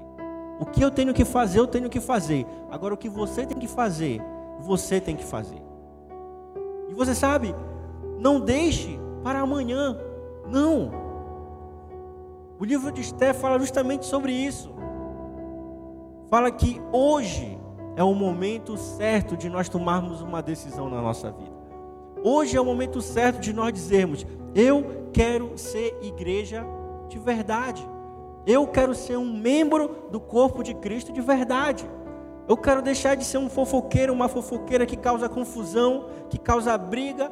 [0.58, 2.46] O que eu tenho que fazer, eu tenho que fazer.
[2.70, 4.20] Agora, o que você tem que fazer,
[4.58, 5.62] você tem que fazer.
[6.88, 7.54] E você sabe,
[8.18, 9.98] não deixe para amanhã.
[10.48, 10.88] Não.
[12.60, 14.72] O livro de Esté fala justamente sobre isso.
[16.28, 17.58] Fala que hoje
[17.96, 21.56] é o momento certo de nós tomarmos uma decisão na nossa vida.
[22.22, 26.64] Hoje é o momento certo de nós dizermos: eu quero ser igreja
[27.08, 27.84] de verdade.
[28.46, 31.84] Eu quero ser um membro do corpo de Cristo de verdade.
[32.46, 37.28] Eu quero deixar de ser um fofoqueiro, uma fofoqueira que causa confusão, que causa briga.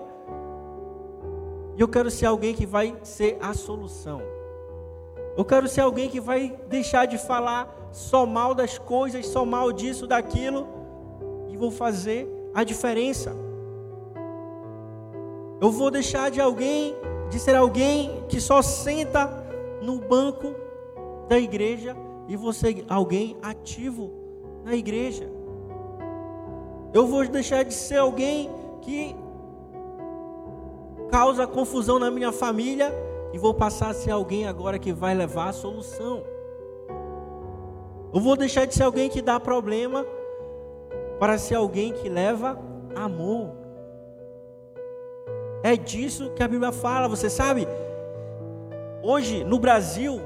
[1.76, 4.22] E eu quero ser alguém que vai ser a solução.
[5.37, 9.72] Eu quero ser alguém que vai deixar de falar só mal das coisas, só mal
[9.72, 10.68] disso, daquilo,
[11.48, 13.34] e vou fazer a diferença.
[15.60, 16.94] Eu vou deixar de alguém,
[17.30, 19.26] de ser alguém que só senta
[19.82, 20.54] no banco
[21.28, 21.96] da igreja
[22.28, 24.12] e vou ser alguém ativo
[24.64, 25.28] na igreja.
[26.92, 28.48] Eu vou deixar de ser alguém
[28.82, 29.16] que
[31.14, 32.92] causa confusão na minha família
[33.33, 36.24] e vou passar a ser alguém agora que vai levar a solução.
[38.12, 40.05] Eu vou deixar de ser alguém que dá problema
[41.20, 42.59] para ser alguém que leva
[42.96, 43.53] amor.
[45.62, 47.68] É disso que a Bíblia fala, você sabe?
[49.00, 50.20] Hoje no Brasil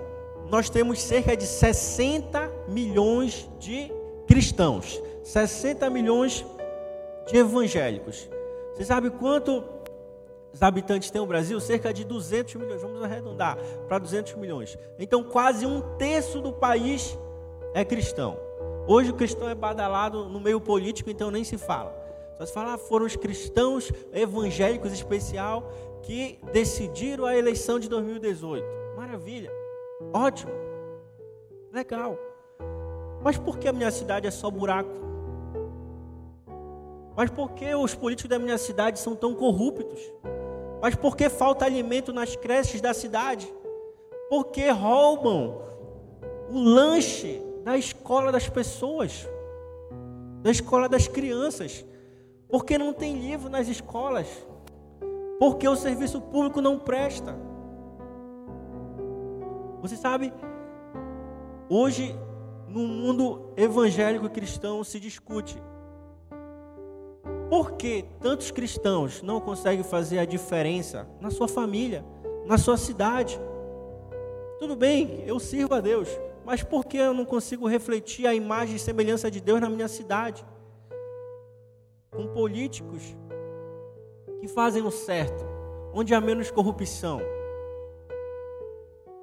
[0.48, 3.92] nós temos cerca de 60 milhões de
[4.26, 6.46] cristãos, 60 milhões
[7.26, 8.26] de evangélicos.
[8.74, 9.62] Você sabe quanto
[10.62, 11.60] habitantes tem o Brasil?
[11.60, 14.78] Cerca de 200 milhões, vamos arredondar para 200 milhões.
[14.98, 17.18] Então, quase um terço do país
[17.74, 18.38] é cristão.
[18.86, 21.94] Hoje o cristão é badalado no meio político, então nem se fala.
[22.38, 25.70] Só se fala, foram os cristãos evangélicos especial
[26.02, 28.64] que decidiram a eleição de 2018.
[28.96, 29.52] Maravilha,
[30.14, 30.52] ótimo,
[31.72, 32.16] legal.
[33.22, 34.88] Mas por que a minha cidade é só buraco?
[37.16, 40.00] Mas por que os políticos da minha cidade são tão corruptos?
[40.80, 43.52] Mas por que falta alimento nas creches da cidade?
[44.28, 45.60] Por que roubam
[46.50, 49.28] o lanche da escola das pessoas?
[50.42, 51.84] Da escola das crianças?
[52.48, 54.26] Por que não tem livro nas escolas?
[55.38, 57.36] Por que o serviço público não presta?
[59.80, 60.32] Você sabe,
[61.68, 62.14] hoje
[62.68, 65.60] no mundo evangélico cristão se discute.
[67.48, 72.04] Por que tantos cristãos não conseguem fazer a diferença na sua família,
[72.44, 73.40] na sua cidade?
[74.58, 76.08] Tudo bem, eu sirvo a Deus,
[76.44, 79.88] mas por que eu não consigo refletir a imagem e semelhança de Deus na minha
[79.88, 80.44] cidade?
[82.10, 83.16] Com políticos
[84.40, 85.44] que fazem o certo,
[85.94, 87.20] onde há menos corrupção,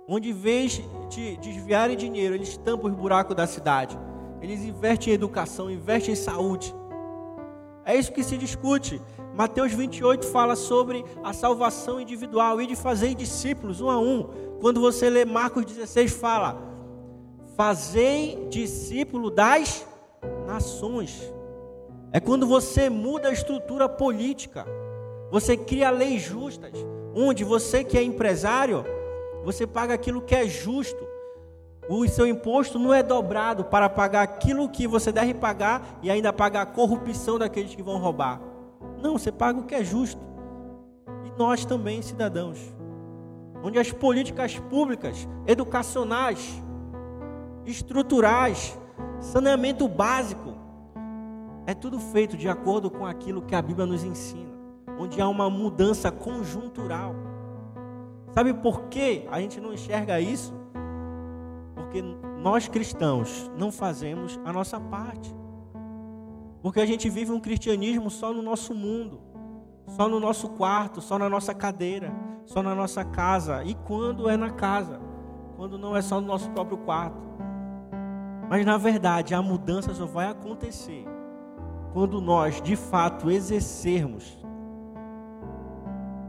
[0.07, 3.97] onde em vez de desviarem dinheiro, eles tampam os buracos da cidade.
[4.41, 6.73] Eles investem em educação, investem em saúde.
[7.85, 8.99] É isso que se discute.
[9.35, 14.23] Mateus 28 fala sobre a salvação individual e de fazer discípulos um a um.
[14.59, 16.57] Quando você lê Marcos 16, fala:
[17.55, 19.85] Fazei discípulo das
[20.47, 21.31] nações.
[22.11, 24.65] É quando você muda a estrutura política.
[25.31, 26.73] Você cria leis justas,
[27.13, 28.85] onde você que é empresário,
[29.43, 31.14] você paga aquilo que é justo.
[31.87, 36.33] O seu imposto não é dobrado para pagar aquilo que você deve pagar e ainda
[36.33, 38.41] pagar a corrupção daqueles que vão roubar.
[39.01, 40.19] Não, você paga o que é justo.
[41.23, 42.59] E nós também, cidadãos.
[43.63, 46.61] Onde as políticas públicas, educacionais,
[47.65, 48.77] estruturais,
[49.19, 50.55] saneamento básico,
[51.67, 54.51] é tudo feito de acordo com aquilo que a Bíblia nos ensina,
[54.99, 57.15] onde há uma mudança conjuntural.
[58.31, 60.64] Sabe por que a gente não enxerga isso?
[61.95, 62.03] Porque
[62.41, 65.33] nós cristãos não fazemos a nossa parte.
[66.61, 69.21] Porque a gente vive um cristianismo só no nosso mundo,
[69.87, 73.63] só no nosso quarto, só na nossa cadeira, só na nossa casa.
[73.63, 74.99] E quando é na casa?
[75.55, 77.17] Quando não é só no nosso próprio quarto.
[78.49, 81.05] Mas na verdade, a mudança só vai acontecer
[81.93, 84.37] quando nós de fato exercermos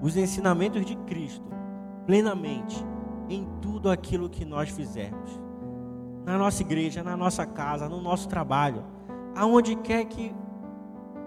[0.00, 1.50] os ensinamentos de Cristo
[2.06, 2.86] plenamente
[3.28, 5.45] em tudo aquilo que nós fizermos.
[6.26, 8.84] Na nossa igreja, na nossa casa, no nosso trabalho,
[9.34, 10.34] aonde quer que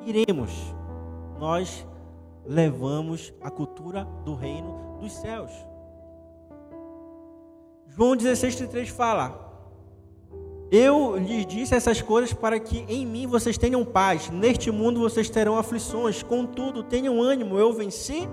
[0.06, 0.52] iremos,
[1.40, 1.88] nós
[2.46, 5.52] levamos a cultura do reino dos céus.
[7.88, 9.50] João 16,33 fala:
[10.72, 14.30] eu lhes disse essas coisas para que em mim vocês tenham paz.
[14.30, 16.22] Neste mundo vocês terão aflições.
[16.22, 17.58] Contudo, tenham ânimo.
[17.58, 18.28] Eu venci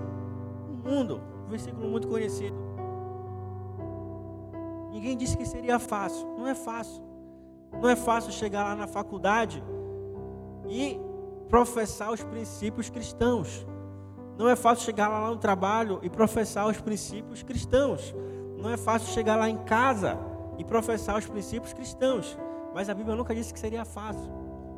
[0.69, 1.19] o mundo.
[1.49, 2.66] Versículo muito conhecido.
[4.97, 6.27] Ninguém disse que seria fácil.
[6.39, 7.03] Não é fácil.
[7.71, 9.63] Não é fácil chegar lá na faculdade
[10.67, 10.99] e
[11.47, 13.63] professar os princípios cristãos.
[14.39, 18.15] Não é fácil chegar lá no trabalho e professar os princípios cristãos.
[18.57, 20.17] Não é fácil chegar lá em casa
[20.57, 22.35] e professar os princípios cristãos.
[22.73, 24.31] Mas a Bíblia nunca disse que seria fácil.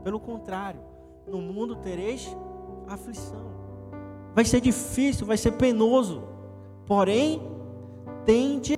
[0.03, 0.81] Pelo contrário,
[1.25, 2.35] no mundo tereis
[2.89, 3.53] aflição.
[4.35, 6.23] Vai ser difícil, vai ser penoso.
[6.85, 7.41] Porém,
[8.25, 8.75] tende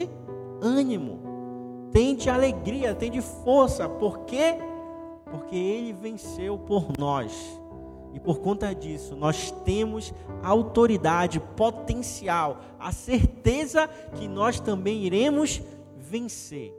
[0.61, 1.30] ânimo,
[1.91, 3.87] tende alegria, tende força.
[3.87, 4.55] Por quê?
[5.29, 7.59] Porque ele venceu por nós.
[8.13, 15.61] E por conta disso, nós temos autoridade, potencial, a certeza que nós também iremos
[15.97, 16.73] vencer.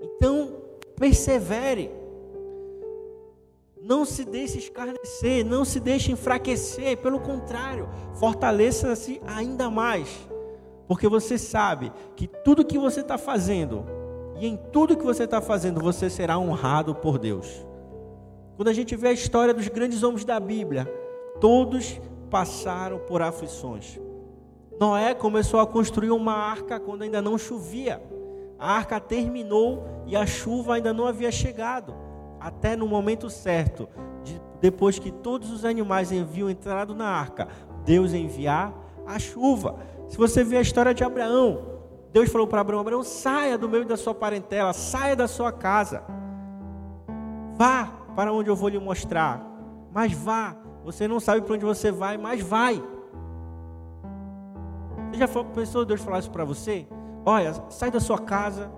[0.00, 0.56] Então,
[0.96, 1.90] persevere.
[3.80, 10.08] Não se deixe escarnecer, não se deixe enfraquecer, pelo contrário, fortaleça-se ainda mais,
[10.86, 13.84] porque você sabe que tudo que você está fazendo,
[14.46, 17.64] em tudo que você está fazendo, você será honrado por Deus.
[18.56, 20.86] Quando a gente vê a história dos grandes homens da Bíblia,
[21.40, 22.00] todos
[22.30, 24.00] passaram por aflições.
[24.78, 28.02] Noé começou a construir uma arca quando ainda não chovia.
[28.58, 31.94] A arca terminou e a chuva ainda não havia chegado.
[32.40, 33.88] Até no momento certo,
[34.24, 37.48] de, depois que todos os animais haviam entrado na arca,
[37.84, 38.74] Deus enviar
[39.06, 39.76] a chuva.
[40.08, 41.71] Se você vê a história de Abraão,
[42.12, 46.04] Deus falou para Abraão: Abraão, saia do meio da sua parentela, saia da sua casa,
[47.54, 49.42] vá para onde eu vou lhe mostrar.
[49.90, 52.82] Mas vá, você não sabe para onde você vai, mas vai.
[55.10, 56.86] Você já pensou Deus falar isso para você?
[57.24, 58.70] Olha, sai da sua casa.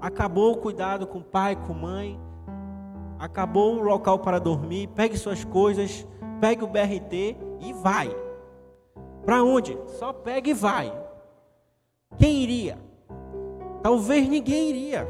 [0.00, 2.20] Acabou o cuidado com o pai, com mãe.
[3.18, 4.88] Acabou o local para dormir.
[4.88, 6.06] Pegue suas coisas,
[6.40, 8.14] pegue o BRT e vai.
[9.24, 9.78] Para onde?
[9.98, 11.01] Só pega e vai.
[12.18, 12.78] Quem iria?
[13.82, 15.08] Talvez ninguém iria.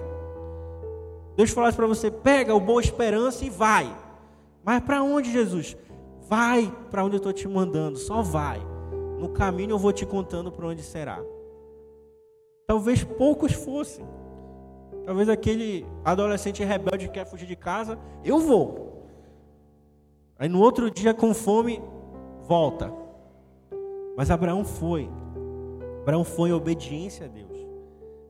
[1.37, 3.95] Deus falasse para você: pega o Boa Esperança e vai.
[4.65, 5.77] Mas para onde, Jesus?
[6.29, 8.61] Vai para onde eu estou te mandando, só vai.
[9.18, 11.22] No caminho eu vou te contando para onde será.
[12.66, 14.05] Talvez poucos fossem.
[15.05, 19.09] Talvez aquele adolescente rebelde que quer fugir de casa, eu vou.
[20.39, 21.83] Aí no outro dia com fome,
[22.45, 22.93] volta.
[24.16, 25.11] Mas Abraão foi.
[26.03, 27.57] Abraão foi em obediência a Deus.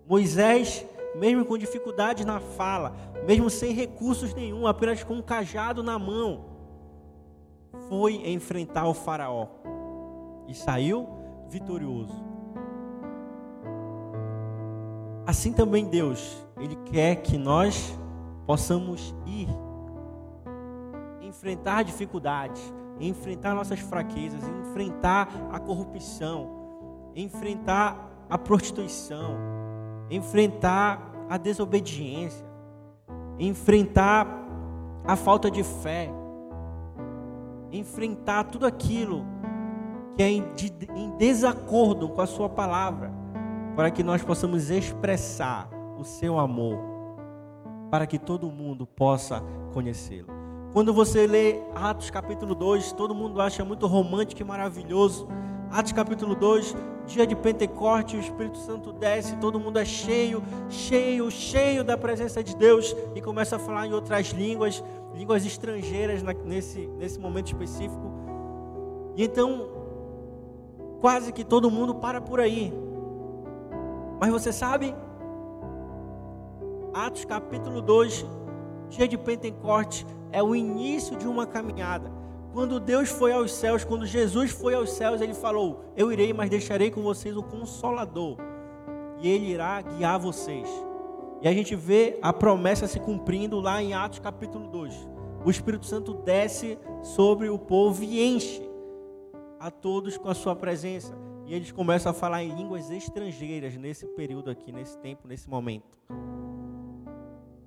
[0.07, 2.95] Moisés, mesmo com dificuldade na fala,
[3.27, 6.45] mesmo sem recursos nenhum, apenas com um cajado na mão,
[7.89, 9.47] foi enfrentar o faraó
[10.47, 11.09] e saiu
[11.49, 12.15] vitorioso.
[15.27, 17.99] Assim também Deus, Ele quer que nós
[18.47, 19.49] possamos ir,
[21.23, 22.61] enfrentar dificuldades,
[23.01, 26.62] enfrentar nossas fraquezas, enfrentar a corrupção,
[27.15, 29.37] enfrentar a prostituição,
[30.11, 32.47] enfrentar a desobediência,
[33.39, 34.27] enfrentar
[35.05, 36.11] a falta de fé,
[37.71, 39.25] enfrentar tudo aquilo
[40.17, 40.45] que é em,
[41.19, 43.11] desacordo com a Sua palavra
[43.75, 46.79] para que nós possamos expressar o seu amor,
[47.91, 49.43] para que todo mundo possa
[49.73, 50.29] conhecê-lo.
[50.73, 55.29] Quando você lê Atos capítulo 2, todo mundo acha muito romântico e maravilhoso.
[55.73, 61.31] Atos capítulo 2, dia de Pentecoste, o Espírito Santo desce, todo mundo é cheio, cheio,
[61.31, 66.87] cheio da presença de Deus e começa a falar em outras línguas, línguas estrangeiras nesse,
[66.99, 68.13] nesse momento específico.
[69.17, 69.67] E então,
[71.01, 72.71] quase que todo mundo para por aí.
[74.21, 74.95] Mas você sabe,
[76.93, 78.27] Atos capítulo 2,
[78.91, 82.22] dia de Pentecoste, é o início de uma caminhada.
[82.53, 86.51] Quando Deus foi aos céus, quando Jesus foi aos céus, ele falou: Eu irei, mas
[86.51, 88.37] deixarei com vocês o consolador,
[89.21, 90.69] e ele irá guiar vocês.
[91.41, 95.09] E a gente vê a promessa se cumprindo lá em Atos capítulo 2.
[95.45, 98.63] O Espírito Santo desce sobre o povo e enche
[99.59, 101.17] a todos com a sua presença.
[101.47, 105.99] E eles começam a falar em línguas estrangeiras nesse período aqui, nesse tempo, nesse momento.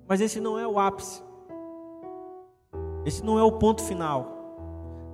[0.08, 1.22] Mas esse não é o ápice.
[3.04, 4.35] Esse não é o ponto final.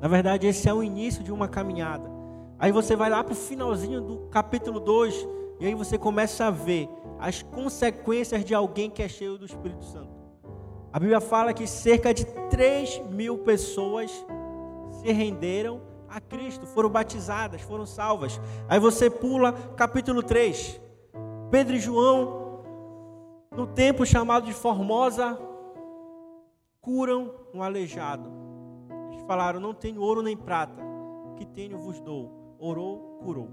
[0.03, 2.11] Na verdade, esse é o início de uma caminhada.
[2.59, 5.29] Aí você vai lá para o finalzinho do capítulo 2
[5.61, 6.89] e aí você começa a ver
[7.21, 10.11] as consequências de alguém que é cheio do Espírito Santo.
[10.93, 14.11] A Bíblia fala que cerca de 3 mil pessoas
[14.91, 18.41] se renderam a Cristo, foram batizadas, foram salvas.
[18.69, 20.81] Aí você pula capítulo 3.
[21.49, 22.65] Pedro e João,
[23.57, 25.39] no tempo chamado de Formosa,
[26.81, 28.41] curam um aleijado.
[29.27, 32.31] Falaram: Não tenho ouro nem prata, o que tenho vos dou.
[32.59, 33.49] Orou, curou.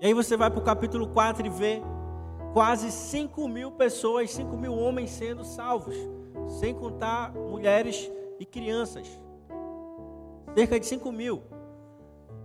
[0.00, 1.82] E aí você vai para o capítulo 4 e vê
[2.52, 5.96] quase 5 mil pessoas, 5 mil homens sendo salvos,
[6.60, 9.22] sem contar mulheres e crianças
[10.54, 11.42] cerca de 5 mil.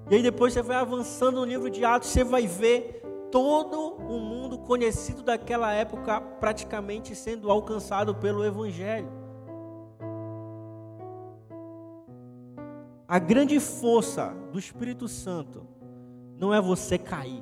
[0.10, 4.20] E aí depois você vai avançando no livro de Atos, você vai ver todo o
[4.20, 9.10] mundo conhecido daquela época praticamente sendo alcançado pelo Evangelho.
[13.08, 15.66] A grande força do Espírito Santo
[16.38, 17.42] não é você cair.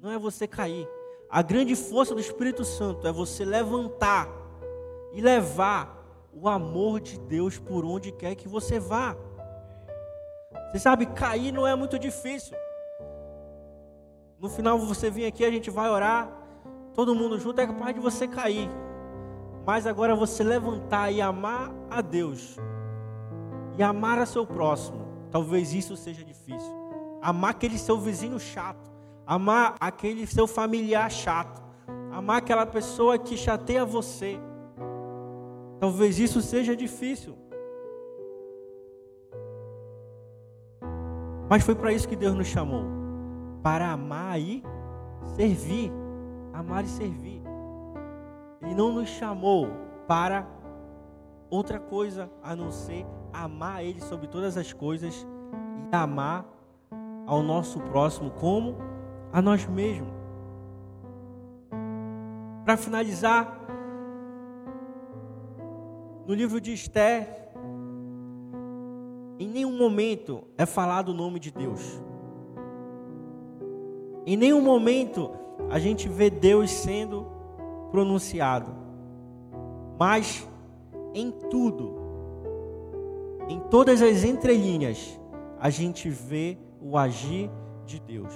[0.00, 0.88] Não é você cair.
[1.28, 4.28] A grande força do Espírito Santo é você levantar
[5.12, 9.16] e levar o amor de Deus por onde quer que você vá.
[10.70, 12.56] Você sabe, cair não é muito difícil.
[14.38, 16.30] No final você vem aqui, a gente vai orar,
[16.94, 18.70] todo mundo junto, é capaz de você cair.
[19.66, 22.56] Mas agora você levantar e amar a Deus
[23.76, 26.72] e amar a seu próximo, talvez isso seja difícil.
[27.20, 28.90] Amar aquele seu vizinho chato,
[29.26, 31.62] amar aquele seu familiar chato,
[32.10, 34.38] amar aquela pessoa que chateia você
[35.82, 37.36] Talvez isso seja difícil.
[41.50, 42.84] Mas foi para isso que Deus nos chamou
[43.64, 44.62] para amar e
[45.34, 45.90] servir.
[46.52, 47.42] Amar e servir.
[48.60, 49.70] Ele não nos chamou
[50.06, 50.46] para
[51.50, 55.26] outra coisa a não ser amar Ele sobre todas as coisas
[55.92, 56.46] e amar
[57.26, 58.76] ao nosso próximo como
[59.32, 60.12] a nós mesmos.
[62.64, 63.58] Para finalizar,
[66.26, 67.50] no livro de Esther,
[69.38, 72.00] em nenhum momento é falado o nome de Deus.
[74.24, 75.32] Em nenhum momento
[75.68, 77.26] a gente vê Deus sendo
[77.90, 78.70] pronunciado.
[79.98, 80.48] Mas
[81.14, 82.01] em tudo,
[83.48, 85.20] em todas as entrelinhas,
[85.58, 87.50] a gente vê o agir
[87.86, 88.34] de Deus.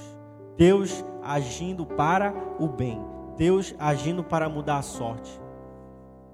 [0.57, 3.01] Deus agindo para o bem.
[3.37, 5.41] Deus agindo para mudar a sorte.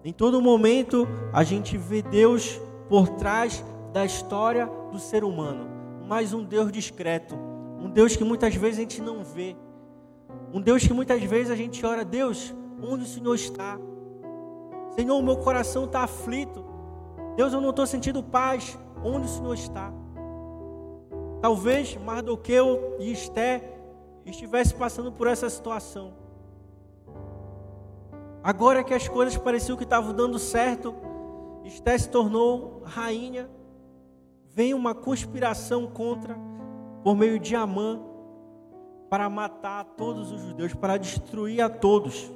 [0.05, 5.67] Em todo momento a gente vê Deus por trás da história do ser humano,
[6.09, 7.35] mas um Deus discreto,
[7.79, 9.57] um Deus que muitas vezes a gente não vê,
[10.53, 13.79] um Deus que muitas vezes a gente ora, Deus, onde o Senhor está?
[14.95, 16.65] Senhor, o meu coração está aflito.
[17.37, 18.79] Deus, eu não estou sentindo paz.
[19.05, 19.93] Onde o Senhor está?
[21.41, 23.79] Talvez Mardoqueu e Esté
[24.25, 26.13] estivessem passando por essa situação.
[28.45, 30.95] Agora que as coisas pareciam que estavam dando certo,
[31.65, 33.49] Esté se tornou rainha.
[34.55, 36.37] Vem uma conspiração contra,
[37.03, 38.01] por meio de Amã,
[39.09, 42.31] para matar todos os judeus, para destruir a todos.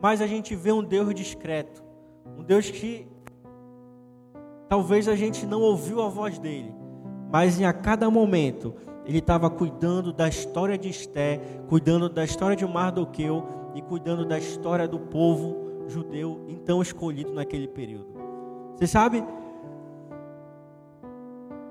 [0.00, 1.82] Mas a gente vê um Deus discreto,
[2.36, 3.06] um Deus que
[4.68, 6.72] talvez a gente não ouviu a voz dele,
[7.30, 8.74] mas em a cada momento
[9.04, 13.44] ele estava cuidando da história de Esté, cuidando da história de Mardoqueu
[13.74, 18.06] e cuidando da história do povo judeu então escolhido naquele período.
[18.76, 19.24] Você sabe?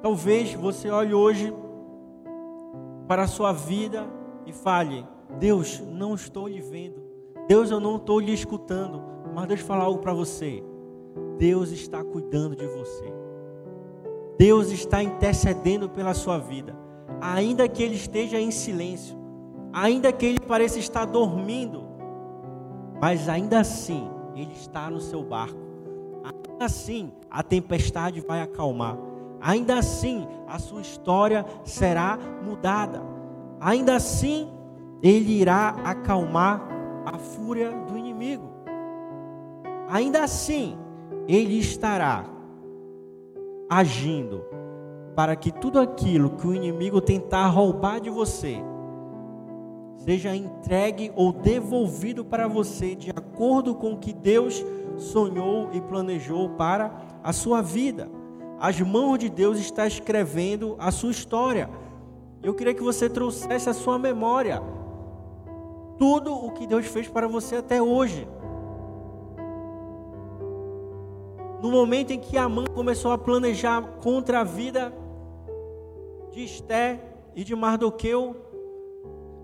[0.02, 1.54] Talvez você olhe hoje
[3.08, 4.06] para a sua vida
[4.46, 5.06] e fale:
[5.40, 7.07] Deus, não estou lhe vendo.
[7.48, 9.02] Deus, eu não estou lhe escutando.
[9.34, 10.64] Mas deixa eu falar algo para você.
[11.38, 13.14] Deus está cuidando de você.
[14.38, 16.76] Deus está intercedendo pela sua vida.
[17.22, 19.18] Ainda que ele esteja em silêncio,
[19.72, 21.84] ainda que ele pareça estar dormindo,
[23.02, 25.60] mas ainda assim ele está no seu barco.
[26.24, 28.98] Ainda assim a tempestade vai acalmar.
[29.40, 33.02] Ainda assim a sua história será mudada.
[33.60, 34.50] Ainda assim
[35.02, 36.77] ele irá acalmar
[37.08, 38.50] a fúria do inimigo.
[39.88, 40.78] Ainda assim
[41.28, 42.26] ele estará
[43.70, 44.44] agindo
[45.16, 48.58] para que tudo aquilo que o inimigo tentar roubar de você
[49.98, 54.64] seja entregue ou devolvido para você de acordo com o que Deus
[54.98, 56.92] sonhou e planejou para
[57.24, 58.10] a sua vida.
[58.60, 61.70] As mãos de Deus estão escrevendo a sua história.
[62.44, 64.62] Eu queria que você trouxesse a sua memória
[65.98, 68.28] tudo o que Deus fez para você até hoje.
[71.62, 74.94] No momento em que Amã começou a planejar contra a vida
[76.32, 77.00] de Esté
[77.36, 78.36] e de Mardoqueu,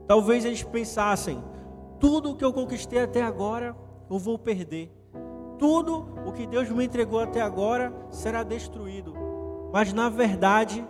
[0.08, 1.44] talvez eles pensassem:
[2.00, 3.76] tudo o que eu conquistei até agora,
[4.10, 4.92] eu vou perder.
[5.58, 9.14] Tudo o que Deus me entregou até agora será destruído.
[9.72, 10.86] Mas na verdade,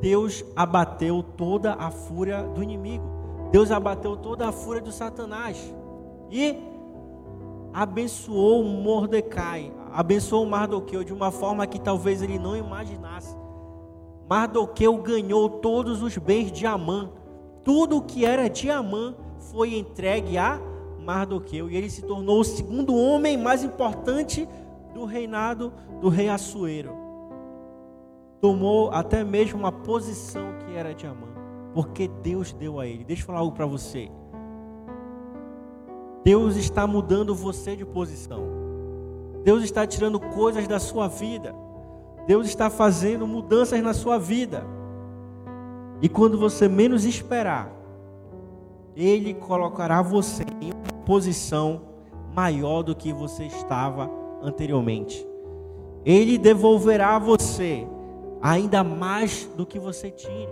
[0.00, 3.19] Deus abateu toda a fúria do inimigo.
[3.50, 5.74] Deus abateu toda a fúria do Satanás.
[6.30, 6.56] E
[7.72, 13.36] abençoou Mordecai, abençoou Mardoqueu de uma forma que talvez ele não imaginasse.
[14.28, 17.10] Mardoqueu ganhou todos os bens de Amã.
[17.64, 19.14] Tudo o que era de Amã
[19.50, 20.60] foi entregue a
[21.00, 24.48] Mardoqueu e ele se tornou o segundo homem mais importante
[24.94, 26.92] do reinado do rei Assuero.
[28.40, 31.26] Tomou até mesmo uma posição que era de Amã,
[31.74, 33.04] porque Deus deu a ele.
[33.04, 34.10] Deixa eu falar algo para você.
[36.24, 38.44] Deus está mudando você de posição.
[39.42, 41.54] Deus está tirando coisas da sua vida.
[42.26, 44.64] Deus está fazendo mudanças na sua vida.
[46.02, 47.72] E quando você menos esperar,
[48.94, 51.82] Ele colocará você em uma posição
[52.34, 54.10] maior do que você estava
[54.42, 55.26] anteriormente.
[56.04, 57.86] Ele devolverá a você
[58.40, 60.48] ainda mais do que você tinha.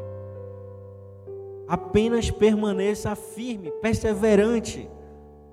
[1.68, 4.88] Apenas permaneça firme, perseverante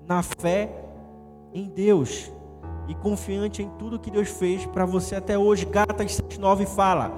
[0.06, 0.70] na fé
[1.52, 2.30] em Deus
[2.88, 5.66] e confiante em tudo que Deus fez para você até hoje.
[5.66, 7.12] Gálatas 6:9 fala: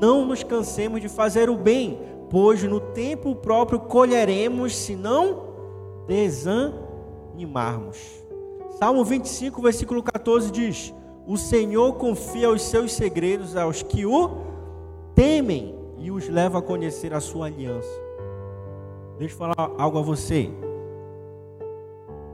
[0.00, 5.50] Não nos cansemos de fazer o bem, pois no tempo próprio colheremos se não
[6.06, 7.98] desanimarmos.
[8.78, 10.94] Salmo 25, versículo 14 diz:
[11.26, 14.30] O Senhor confia os seus segredos aos que o
[15.14, 18.09] temem e os leva a conhecer a sua aliança.
[19.20, 20.50] Deixa eu falar algo a você.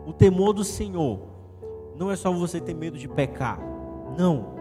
[0.06, 1.18] O temor do Senhor
[1.96, 3.58] não é só você ter medo de pecar.
[4.16, 4.54] Não.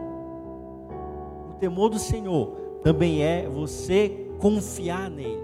[1.52, 2.48] O temor do Senhor
[2.82, 5.40] também é você confiar nele.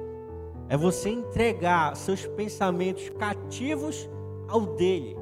[0.67, 4.09] É você entregar seus pensamentos cativos
[4.47, 5.15] ao dele.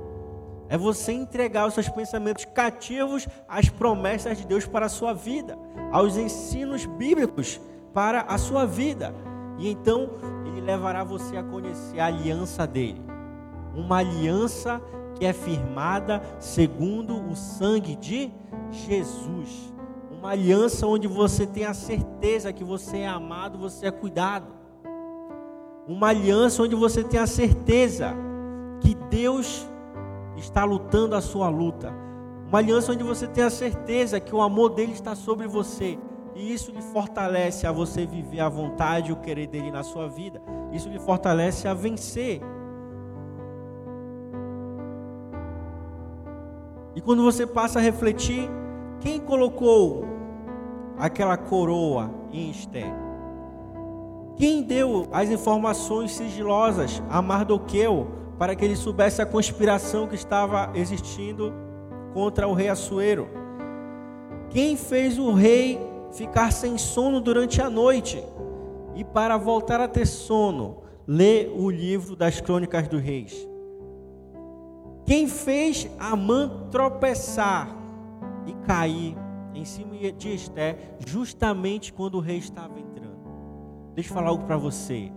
[0.70, 5.60] É você entregar os seus pensamentos cativos às promessas de Deus para a sua vida,
[5.91, 7.60] aos ensinos bíblicos
[7.93, 9.14] para a sua vida.
[9.60, 10.10] E então
[10.45, 13.10] ele levará você a conhecer a aliança dele
[13.74, 14.82] uma aliança
[15.16, 18.32] que é firmada segundo o sangue de
[18.72, 19.74] Jesus.
[20.12, 24.47] Uma aliança onde você tem a certeza que você é amado, você é cuidado.
[25.88, 28.14] Uma aliança onde você tem a certeza
[28.82, 29.68] que Deus
[30.38, 31.93] está lutando a sua luta.
[32.47, 35.97] Uma aliança onde você tem a certeza que o amor dele está sobre você.
[36.40, 40.08] E isso lhe fortalece a você viver a vontade e o querer dele na sua
[40.08, 40.42] vida.
[40.72, 42.42] Isso lhe fortalece a vencer
[47.00, 48.50] E quando você passa a refletir,
[49.00, 50.04] quem colocou
[50.98, 52.94] aquela coroa em Esther?
[54.36, 60.72] Quem deu as informações sigilosas a Mardoqueu para que ele soubesse a conspiração que estava
[60.74, 61.54] existindo
[62.14, 63.30] contra o rei Assuero?
[64.50, 65.80] Quem fez o rei
[66.12, 68.24] ficar sem sono durante a noite?
[68.95, 73.47] E para voltar a ter sono, lê o livro das Crônicas dos Reis.
[75.05, 77.76] Quem fez Amã tropeçar
[78.45, 79.16] e cair
[79.53, 83.20] em cima de Esté, justamente quando o rei estava entrando.
[83.95, 85.12] Deixa eu falar algo para você.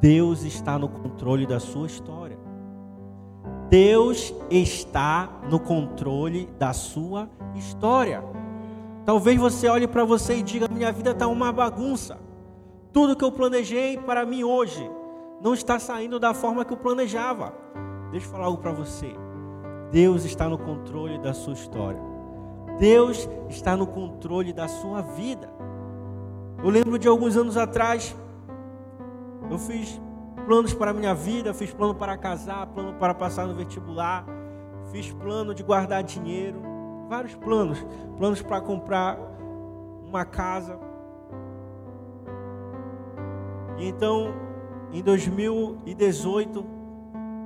[0.00, 2.38] Deus está no controle da sua história.
[3.68, 8.22] Deus está no controle da sua história.
[9.06, 12.18] Talvez você olhe para você e diga: minha vida está uma bagunça.
[12.92, 14.90] Tudo que eu planejei para mim hoje
[15.40, 17.54] não está saindo da forma que eu planejava.
[18.10, 19.14] Deixa eu falar algo para você.
[19.92, 22.00] Deus está no controle da sua história.
[22.80, 25.48] Deus está no controle da sua vida.
[26.64, 28.16] Eu lembro de alguns anos atrás,
[29.48, 30.00] eu fiz
[30.46, 34.26] planos para a minha vida, fiz plano para casar, plano para passar no vestibular,
[34.90, 36.60] fiz plano de guardar dinheiro,
[37.08, 37.84] vários planos,
[38.16, 39.18] planos para comprar
[40.06, 40.78] uma casa.
[43.78, 44.32] E então,
[44.92, 46.66] em 2018,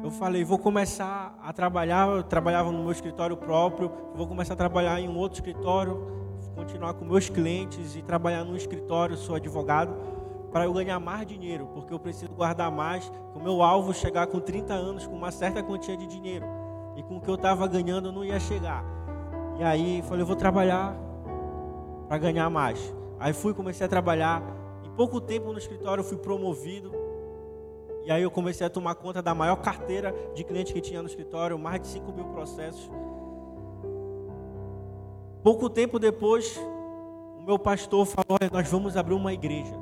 [0.03, 4.57] eu falei, vou começar a trabalhar, eu trabalhava no meu escritório próprio, vou começar a
[4.57, 6.07] trabalhar em um outro escritório,
[6.55, 9.95] continuar com meus clientes e trabalhar num escritório, sou advogado,
[10.51, 14.41] para eu ganhar mais dinheiro, porque eu preciso guardar mais, o meu alvo chegar com
[14.41, 16.47] 30 anos com uma certa quantia de dinheiro.
[16.97, 18.85] E com o que eu estava ganhando eu não ia chegar.
[19.61, 20.97] E aí falei, eu vou trabalhar
[22.09, 22.95] para ganhar mais.
[23.19, 24.43] Aí fui, comecei a trabalhar.
[24.83, 26.91] Em pouco tempo no escritório eu fui promovido.
[28.07, 31.09] E aí eu comecei a tomar conta da maior carteira de clientes que tinha no
[31.09, 32.91] escritório, mais de 5 mil processos.
[35.43, 36.59] Pouco tempo depois,
[37.37, 39.75] o meu pastor falou: Nós vamos abrir uma igreja.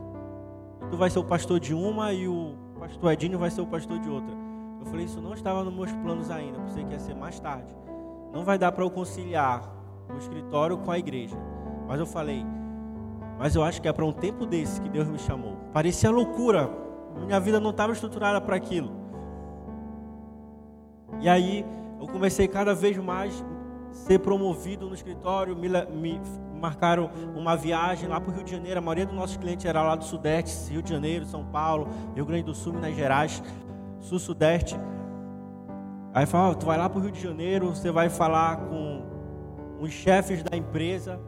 [0.91, 4.01] Tu vai ser o pastor de uma e o pastor Edinho vai ser o pastor
[4.01, 4.35] de outra.
[4.81, 7.88] Eu falei: Isso não estava nos meus planos ainda, pensei que ia ser mais tarde.
[8.33, 9.63] Não vai dar para eu conciliar
[10.13, 11.37] o escritório com a igreja.
[11.87, 12.45] Mas eu falei:
[13.39, 15.57] Mas eu acho que é para um tempo desse que Deus me chamou.
[15.73, 16.71] Parecia loucura,
[17.25, 18.91] minha vida não estava estruturada para aquilo.
[21.21, 21.65] E aí
[22.01, 23.45] eu comecei cada vez mais
[23.91, 26.21] ser promovido no escritório, me, me
[26.61, 28.79] marcaram uma viagem lá para o Rio de Janeiro.
[28.79, 32.27] A maioria dos nossos clientes era lá do Sudeste, Rio de Janeiro, São Paulo, Rio
[32.27, 33.43] Grande do Sul, Minas Gerais,
[34.01, 34.79] Sul-Sudeste.
[36.19, 39.05] Aí falava, tu vai lá para o Rio de Janeiro, você vai falar com
[39.79, 41.21] os chefes da empresa,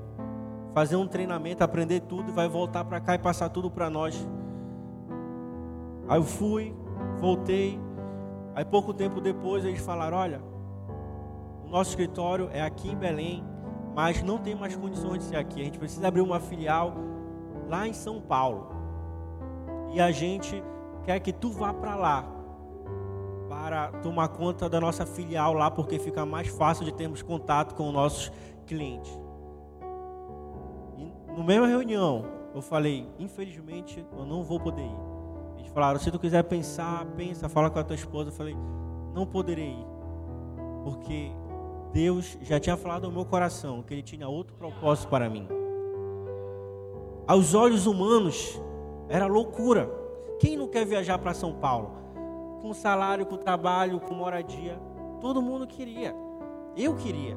[0.75, 4.29] fazer um treinamento, aprender tudo e vai voltar para cá e passar tudo para nós.
[6.09, 6.75] Aí eu fui,
[7.21, 7.79] voltei.
[8.53, 10.41] Aí pouco tempo depois eles falaram: olha,
[11.65, 13.45] o nosso escritório é aqui em Belém,
[13.95, 15.61] mas não tem mais condições de ser aqui.
[15.61, 16.95] A gente precisa abrir uma filial
[17.69, 18.67] lá em São Paulo.
[19.93, 20.61] E a gente
[21.05, 22.40] quer que tu vá para lá
[23.51, 27.89] para tomar conta da nossa filial lá, porque fica mais fácil de termos contato com
[27.89, 28.33] os nossos
[28.65, 29.11] clientes.
[30.97, 32.25] E no mesma reunião,
[32.55, 34.99] eu falei: infelizmente, eu não vou poder ir.
[35.59, 38.31] Eles falaram: se tu quiser pensar, pensa, fala com a tua esposa.
[38.31, 38.57] Eu falei:
[39.13, 39.87] não poderei ir,
[40.85, 41.33] porque
[41.93, 45.49] Deus já tinha falado ao meu coração que Ele tinha outro propósito para mim.
[47.27, 48.61] Aos olhos humanos,
[49.09, 49.91] era loucura.
[50.39, 51.99] Quem não quer viajar para São Paulo?
[52.61, 54.81] Com salário, com trabalho, com moradia.
[55.21, 56.15] Todo mundo queria.
[56.77, 57.37] Eu queria.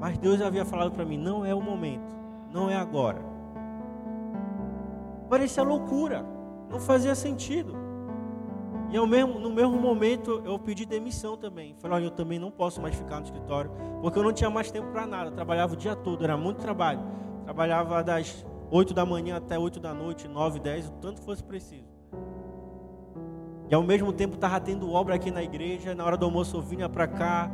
[0.00, 2.14] Mas Deus havia falado para mim: não é o momento,
[2.52, 3.20] não é agora.
[5.28, 6.36] Parecia loucura
[6.68, 7.74] não fazia sentido.
[8.90, 11.74] E ao mesmo, no mesmo momento eu pedi demissão também.
[11.78, 13.70] Falei, olha, eu também não posso mais ficar no escritório,
[14.00, 15.30] porque eu não tinha mais tempo para nada.
[15.30, 17.00] Eu trabalhava o dia todo, era muito trabalho.
[17.44, 21.85] Trabalhava das 8 da manhã até 8 da noite, 9, 10, o tanto fosse preciso.
[23.68, 26.62] E ao mesmo tempo estava tendo obra aqui na igreja, na hora do almoço eu
[26.62, 27.50] vinha para cá,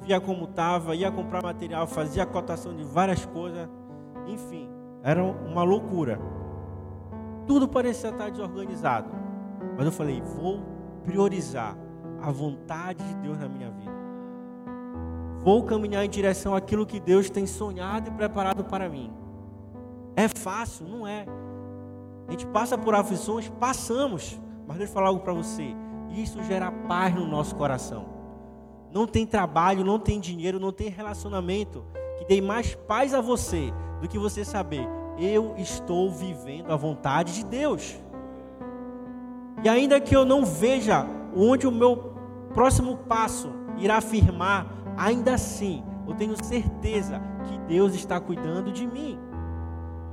[0.00, 3.68] via como estava, ia comprar material, fazia cotação de várias coisas.
[4.26, 4.68] Enfim,
[5.02, 6.18] era uma loucura.
[7.46, 9.10] Tudo parecia estar desorganizado.
[9.76, 10.60] Mas eu falei, vou
[11.04, 11.76] priorizar
[12.22, 13.92] a vontade de Deus na minha vida.
[15.40, 19.12] Vou caminhar em direção àquilo que Deus tem sonhado e preparado para mim.
[20.14, 20.86] É fácil?
[20.86, 21.26] Não é.
[22.28, 24.40] A gente passa por aflições, passamos.
[24.66, 25.74] Mas deixa eu falar algo para você.
[26.10, 28.06] Isso gera paz no nosso coração.
[28.92, 31.84] Não tem trabalho, não tem dinheiro, não tem relacionamento
[32.18, 34.86] que dê mais paz a você do que você saber
[35.18, 37.96] eu estou vivendo a vontade de Deus.
[39.62, 42.14] E ainda que eu não veja onde o meu
[42.52, 49.18] próximo passo irá firmar, ainda assim, eu tenho certeza que Deus está cuidando de mim.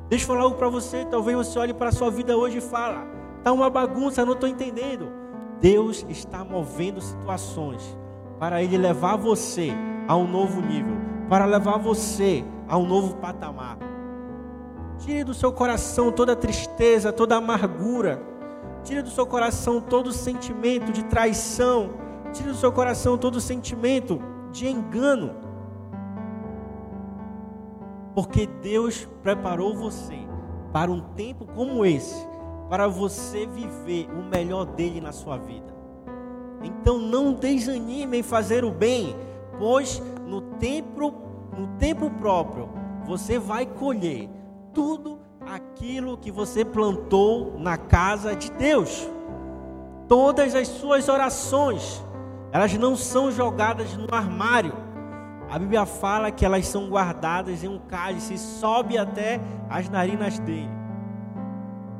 [0.07, 2.61] Deixa eu falar algo para você, talvez você olhe para a sua vida hoje e
[2.61, 3.05] fala:
[3.43, 5.11] "Tá uma bagunça, não estou entendendo".
[5.59, 7.97] Deus está movendo situações
[8.39, 9.71] para ele levar você
[10.07, 10.95] a um novo nível,
[11.29, 13.77] para levar você a um novo patamar.
[14.99, 18.21] Tire do seu coração toda tristeza, toda amargura.
[18.83, 21.89] Tire do seu coração todo sentimento de traição.
[22.33, 24.21] Tire do seu coração todo sentimento
[24.51, 25.35] de engano.
[28.13, 30.17] Porque Deus preparou você
[30.73, 32.27] para um tempo como esse,
[32.69, 35.73] para você viver o melhor dele na sua vida.
[36.61, 39.15] Então não desanime em fazer o bem,
[39.57, 41.13] pois no tempo,
[41.57, 42.69] no tempo próprio
[43.05, 44.29] você vai colher
[44.73, 49.09] tudo aquilo que você plantou na casa de Deus.
[50.07, 52.03] Todas as suas orações,
[52.51, 54.73] elas não são jogadas no armário.
[55.49, 60.78] A Bíblia fala que elas são guardadas em um cálice sobe até as narinas dele.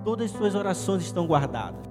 [0.04, 1.88] Todas as suas orações estão guardadas.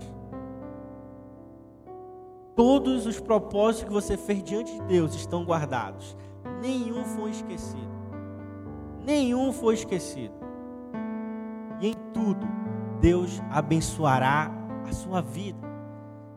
[2.57, 6.17] Todos os propósitos que você fez diante de Deus estão guardados.
[6.61, 7.99] Nenhum foi esquecido.
[9.05, 10.35] Nenhum foi esquecido.
[11.81, 12.47] E em tudo,
[13.01, 14.51] Deus abençoará
[14.89, 15.69] a sua vida.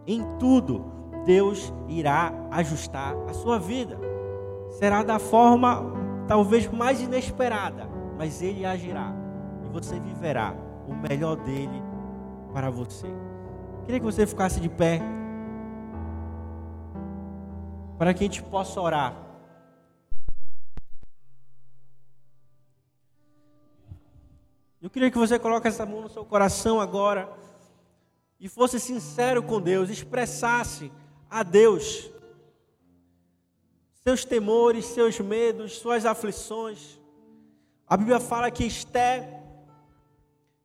[0.06, 0.86] Em tudo,
[1.26, 3.98] Deus irá ajustar a sua vida.
[4.70, 5.84] Será da forma
[6.28, 9.14] talvez mais inesperada, mas Ele agirá
[9.64, 10.54] e você viverá
[10.92, 11.82] o melhor dele
[12.54, 13.08] para você.
[13.86, 15.02] Queria que você ficasse de pé
[17.98, 19.16] para que a gente possa orar.
[24.82, 27.32] Eu queria que você coloque essa mão no seu coração agora
[28.39, 30.92] e fosse sincero com Deus, expressasse
[31.30, 32.12] a Deus
[34.04, 37.00] seus temores, seus medos, suas aflições.
[37.88, 39.41] A Bíblia fala que Esté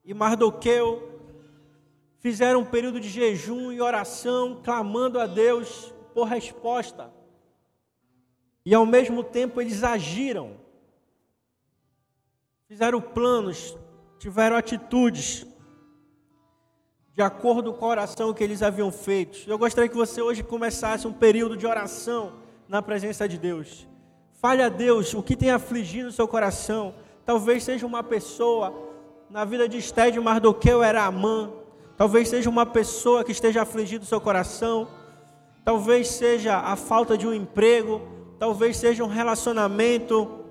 [0.07, 1.21] e Mardoqueu
[2.21, 7.13] fizeram um período de jejum e oração, clamando a Deus por resposta.
[8.65, 10.57] E ao mesmo tempo eles agiram,
[12.69, 13.77] fizeram planos,
[14.19, 15.45] tiveram atitudes
[17.13, 19.49] de acordo com a oração que eles haviam feito.
[19.51, 22.35] Eu gostaria que você hoje começasse um período de oração
[22.69, 23.89] na presença de Deus.
[24.35, 26.95] Fale a Deus o que tem afligido o seu coração.
[27.25, 28.86] Talvez seja uma pessoa,
[29.31, 31.51] na vida de Esté de Mardoqueu era Amã.
[31.97, 34.89] Talvez seja uma pessoa que esteja afligido o seu coração.
[35.65, 38.03] Talvez seja a falta de um emprego.
[38.39, 40.45] Talvez seja um relacionamento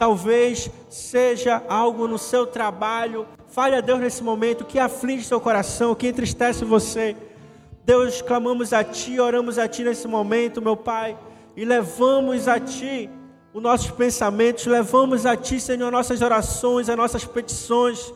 [0.00, 3.26] talvez seja algo no seu trabalho.
[3.48, 7.14] Fale a Deus nesse momento que aflige seu coração, que entristece você.
[7.84, 11.18] Deus, clamamos a Ti, oramos a Ti nesse momento, meu Pai,
[11.54, 13.10] e levamos a Ti
[13.52, 18.12] os nossos pensamentos, levamos a Ti, Senhor, nossas orações, as nossas petições.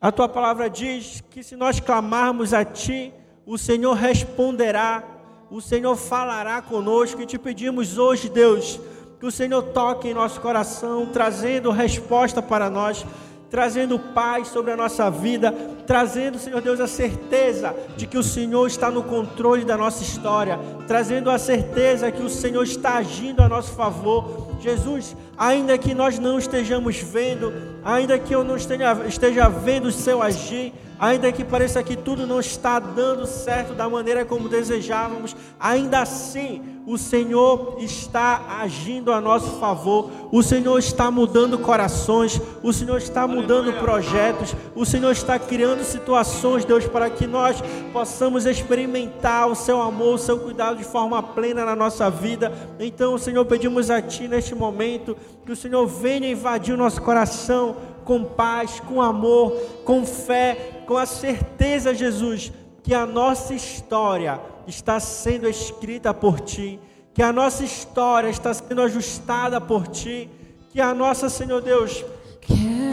[0.00, 3.12] A Tua palavra diz que se nós clamarmos a Ti,
[3.46, 5.04] o Senhor responderá,
[5.48, 8.80] o Senhor falará conosco, e te pedimos hoje, Deus,
[9.20, 13.06] que o Senhor toque em nosso coração, trazendo resposta para nós,
[13.50, 15.52] trazendo paz sobre a nossa vida,
[15.86, 20.58] trazendo, Senhor Deus, a certeza de que o Senhor está no controle da nossa história,
[20.86, 24.48] trazendo a certeza que o Senhor está agindo a nosso favor.
[24.60, 27.52] Jesus, ainda que nós não estejamos vendo,
[27.84, 32.26] ainda que eu não esteja, esteja vendo o seu agir, ainda que pareça que tudo
[32.26, 39.20] não está dando certo da maneira como desejávamos, ainda assim o Senhor está agindo a
[39.20, 45.36] nosso favor, o Senhor está mudando corações, o Senhor está mudando projetos, o Senhor está
[45.36, 47.60] criando situações, Deus, para que nós
[47.92, 52.52] possamos experimentar o seu amor, o seu cuidado de forma plena na nossa vida.
[52.78, 57.76] Então, Senhor, pedimos a Ti neste momento que o Senhor venha invadir o nosso coração
[58.04, 59.52] com paz, com amor,
[59.84, 62.52] com fé, com a certeza, Jesus,
[62.82, 66.78] que a nossa história está sendo escrita por ti,
[67.12, 70.30] que a nossa história está sendo ajustada por ti,
[70.70, 72.04] que a nossa, Senhor Deus,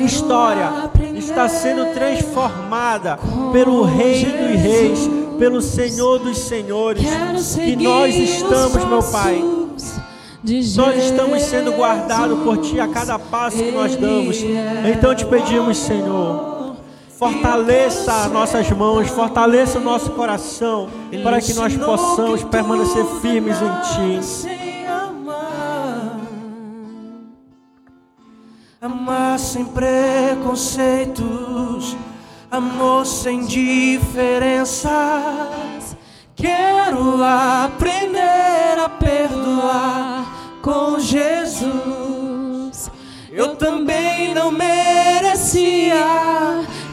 [0.03, 0.69] história
[1.15, 3.19] está sendo transformada
[3.51, 7.03] pelo Rei dos Reis, pelo Senhor dos Senhores,
[7.55, 9.62] que nós estamos, meu Pai.
[10.75, 14.37] Nós estamos sendo guardados por Ti a cada passo que nós damos.
[14.85, 16.53] Então te pedimos, Senhor,
[17.23, 20.89] Fortaleça nossas mãos, fortaleça o nosso coração,
[21.23, 24.19] para que nós possamos permanecer firmes em Ti.
[28.81, 31.95] Amar sem preconceitos,
[32.51, 34.91] amor sem diferenças.
[36.35, 40.32] Quero aprender a perdoar
[40.63, 41.69] com Jesus.
[43.29, 45.93] Eu também não merecia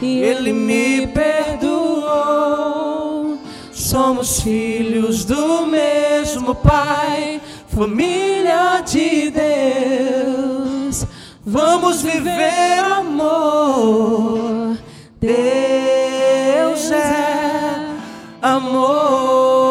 [0.01, 2.11] e Ele me perdoou.
[3.71, 11.05] Somos filhos do mesmo Pai, família de Deus.
[11.45, 14.75] Vamos viver amor.
[15.19, 17.87] Deus é
[18.41, 19.70] amor.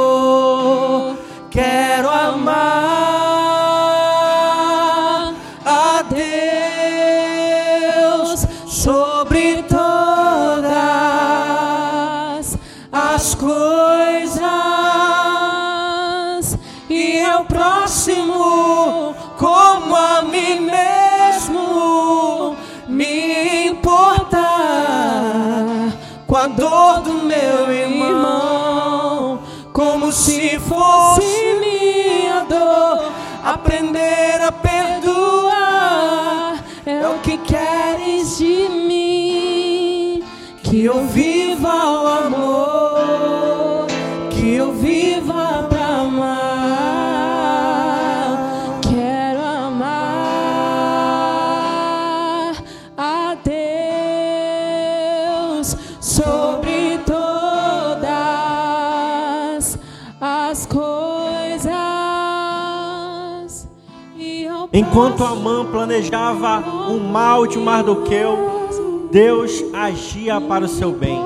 [64.90, 66.58] Enquanto Amã planejava
[66.90, 71.16] o mal de Mardoqueu, Deus agia para o seu bem.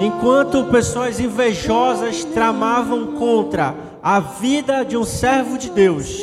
[0.00, 6.16] Enquanto pessoas invejosas tramavam contra a vida de um servo de Deus,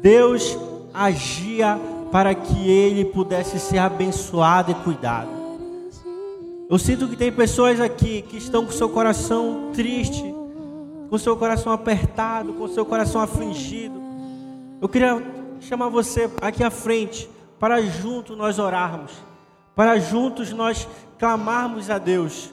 [0.00, 0.58] Deus
[0.94, 1.78] agia
[2.10, 5.28] para que ele pudesse ser abençoado e cuidado.
[6.70, 10.34] Eu sinto que tem pessoas aqui que estão com seu coração triste,
[11.10, 14.00] com seu coração apertado, com seu coração afligido.
[14.80, 19.12] Eu queria chamar você aqui à frente para juntos nós orarmos,
[19.74, 20.88] para juntos nós
[21.18, 22.52] clamarmos a Deus,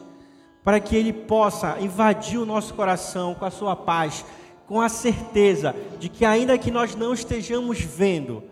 [0.63, 4.23] para que Ele possa invadir o nosso coração com a sua paz,
[4.67, 8.43] com a certeza de que ainda que nós não estejamos vendo,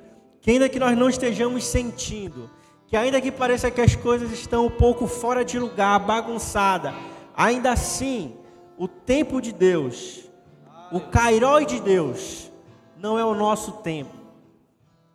[0.41, 2.49] que ainda que nós não estejamos sentindo,
[2.87, 6.95] que ainda que pareça que as coisas estão um pouco fora de lugar, bagunçada,
[7.35, 8.33] ainda assim,
[8.77, 10.23] o tempo de Deus,
[10.91, 12.51] o cairó de Deus,
[12.97, 14.16] não é o nosso tempo.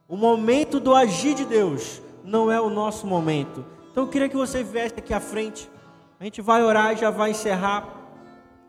[0.08, 3.64] O momento do agir de Deus não é o nosso momento.
[3.90, 5.70] Então eu queria que você viesse aqui à frente.
[6.18, 7.88] A gente vai orar e já vai encerrar.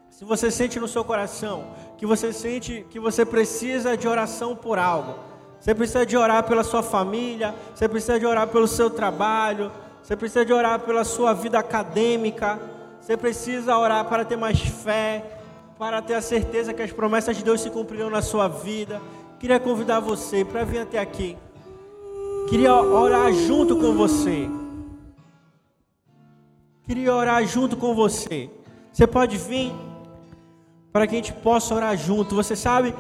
[0.09, 1.67] Se você sente no seu coração
[1.97, 5.15] que você sente que você precisa de oração por algo,
[5.59, 9.71] você precisa de orar pela sua família, você precisa de orar pelo seu trabalho,
[10.01, 12.59] você precisa de orar pela sua vida acadêmica,
[12.99, 15.39] você precisa orar para ter mais fé,
[15.79, 19.01] para ter a certeza que as promessas de Deus se cumprirão na sua vida.
[19.43, 21.37] Queria convidar você para vir até aqui.
[22.47, 24.49] Queria orar junto com você.
[26.85, 28.49] Queria orar junto com você.
[28.93, 29.73] Você pode vir
[30.93, 32.35] para que a gente possa orar junto.
[32.35, 32.95] Você sabe,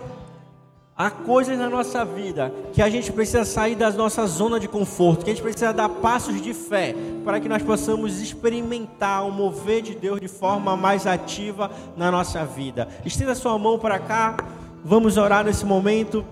[0.97, 5.23] há coisas na nossa vida que a gente precisa sair da nossa zona de conforto,
[5.23, 9.81] que a gente precisa dar passos de fé para que nós possamos experimentar o mover
[9.81, 12.89] de Deus de forma mais ativa na nossa vida.
[13.05, 14.35] Estenda sua mão para cá.
[14.83, 16.25] Vamos orar nesse momento.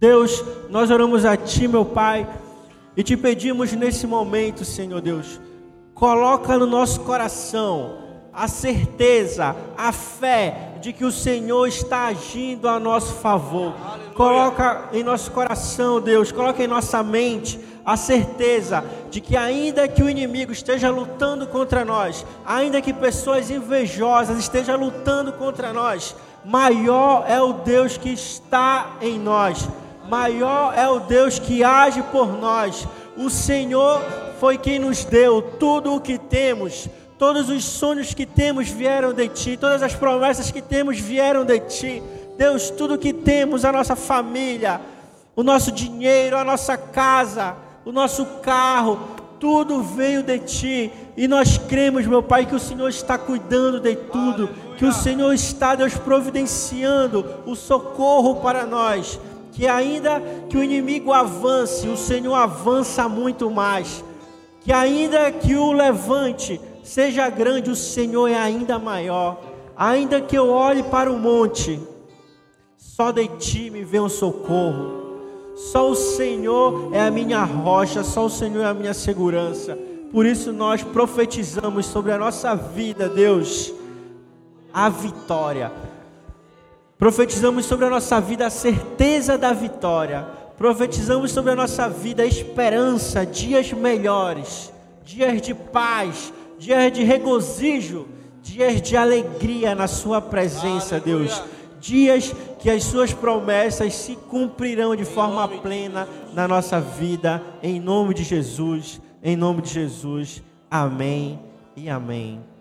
[0.00, 2.26] Deus, nós oramos a Ti, meu Pai,
[2.96, 5.40] e te pedimos nesse momento, Senhor Deus,
[5.94, 7.98] coloca no nosso coração
[8.32, 13.74] a certeza, a fé de que o Senhor está agindo a nosso favor.
[14.14, 20.02] Coloca em nosso coração, Deus, coloca em nossa mente a certeza de que ainda que
[20.02, 27.24] o inimigo esteja lutando contra nós, ainda que pessoas invejosas estejam lutando contra nós, maior
[27.28, 29.68] é o Deus que está em nós.
[30.08, 32.86] Maior é o Deus que age por nós.
[33.16, 34.00] O Senhor
[34.38, 36.88] foi quem nos deu tudo o que temos.
[37.18, 41.60] Todos os sonhos que temos vieram de ti, todas as promessas que temos vieram de
[41.60, 42.02] ti.
[42.36, 44.80] Deus, tudo que temos, a nossa família,
[45.36, 48.98] o nosso dinheiro, a nossa casa, o nosso carro,
[49.38, 50.92] tudo veio de ti.
[51.16, 55.32] E nós cremos, meu Pai, que o Senhor está cuidando de tudo, que o Senhor
[55.32, 59.18] está, Deus, providenciando o socorro para nós.
[59.52, 64.02] Que ainda que o inimigo avance, o Senhor avança muito mais.
[64.60, 69.40] Que ainda que o levante, seja grande, o Senhor é ainda maior.
[69.76, 71.80] Ainda que eu olhe para o monte,
[72.76, 75.02] só de ti me vem o socorro.
[75.56, 79.78] Só o Senhor é a minha rocha, só o Senhor é a minha segurança.
[80.10, 83.72] Por isso nós profetizamos sobre a nossa vida, Deus,
[84.72, 85.72] a vitória.
[86.98, 90.26] Profetizamos sobre a nossa vida a certeza da vitória.
[90.56, 94.72] Profetizamos sobre a nossa vida a esperança, dias melhores,
[95.04, 98.06] dias de paz, dias de regozijo,
[98.40, 101.42] dias de alegria na Sua presença, Deus.
[101.80, 108.14] Dias que as Suas promessas se cumprirão de forma plena na nossa vida, em nome
[108.14, 110.40] de Jesus, em nome de Jesus.
[110.70, 111.40] Amém
[111.74, 112.51] e amém.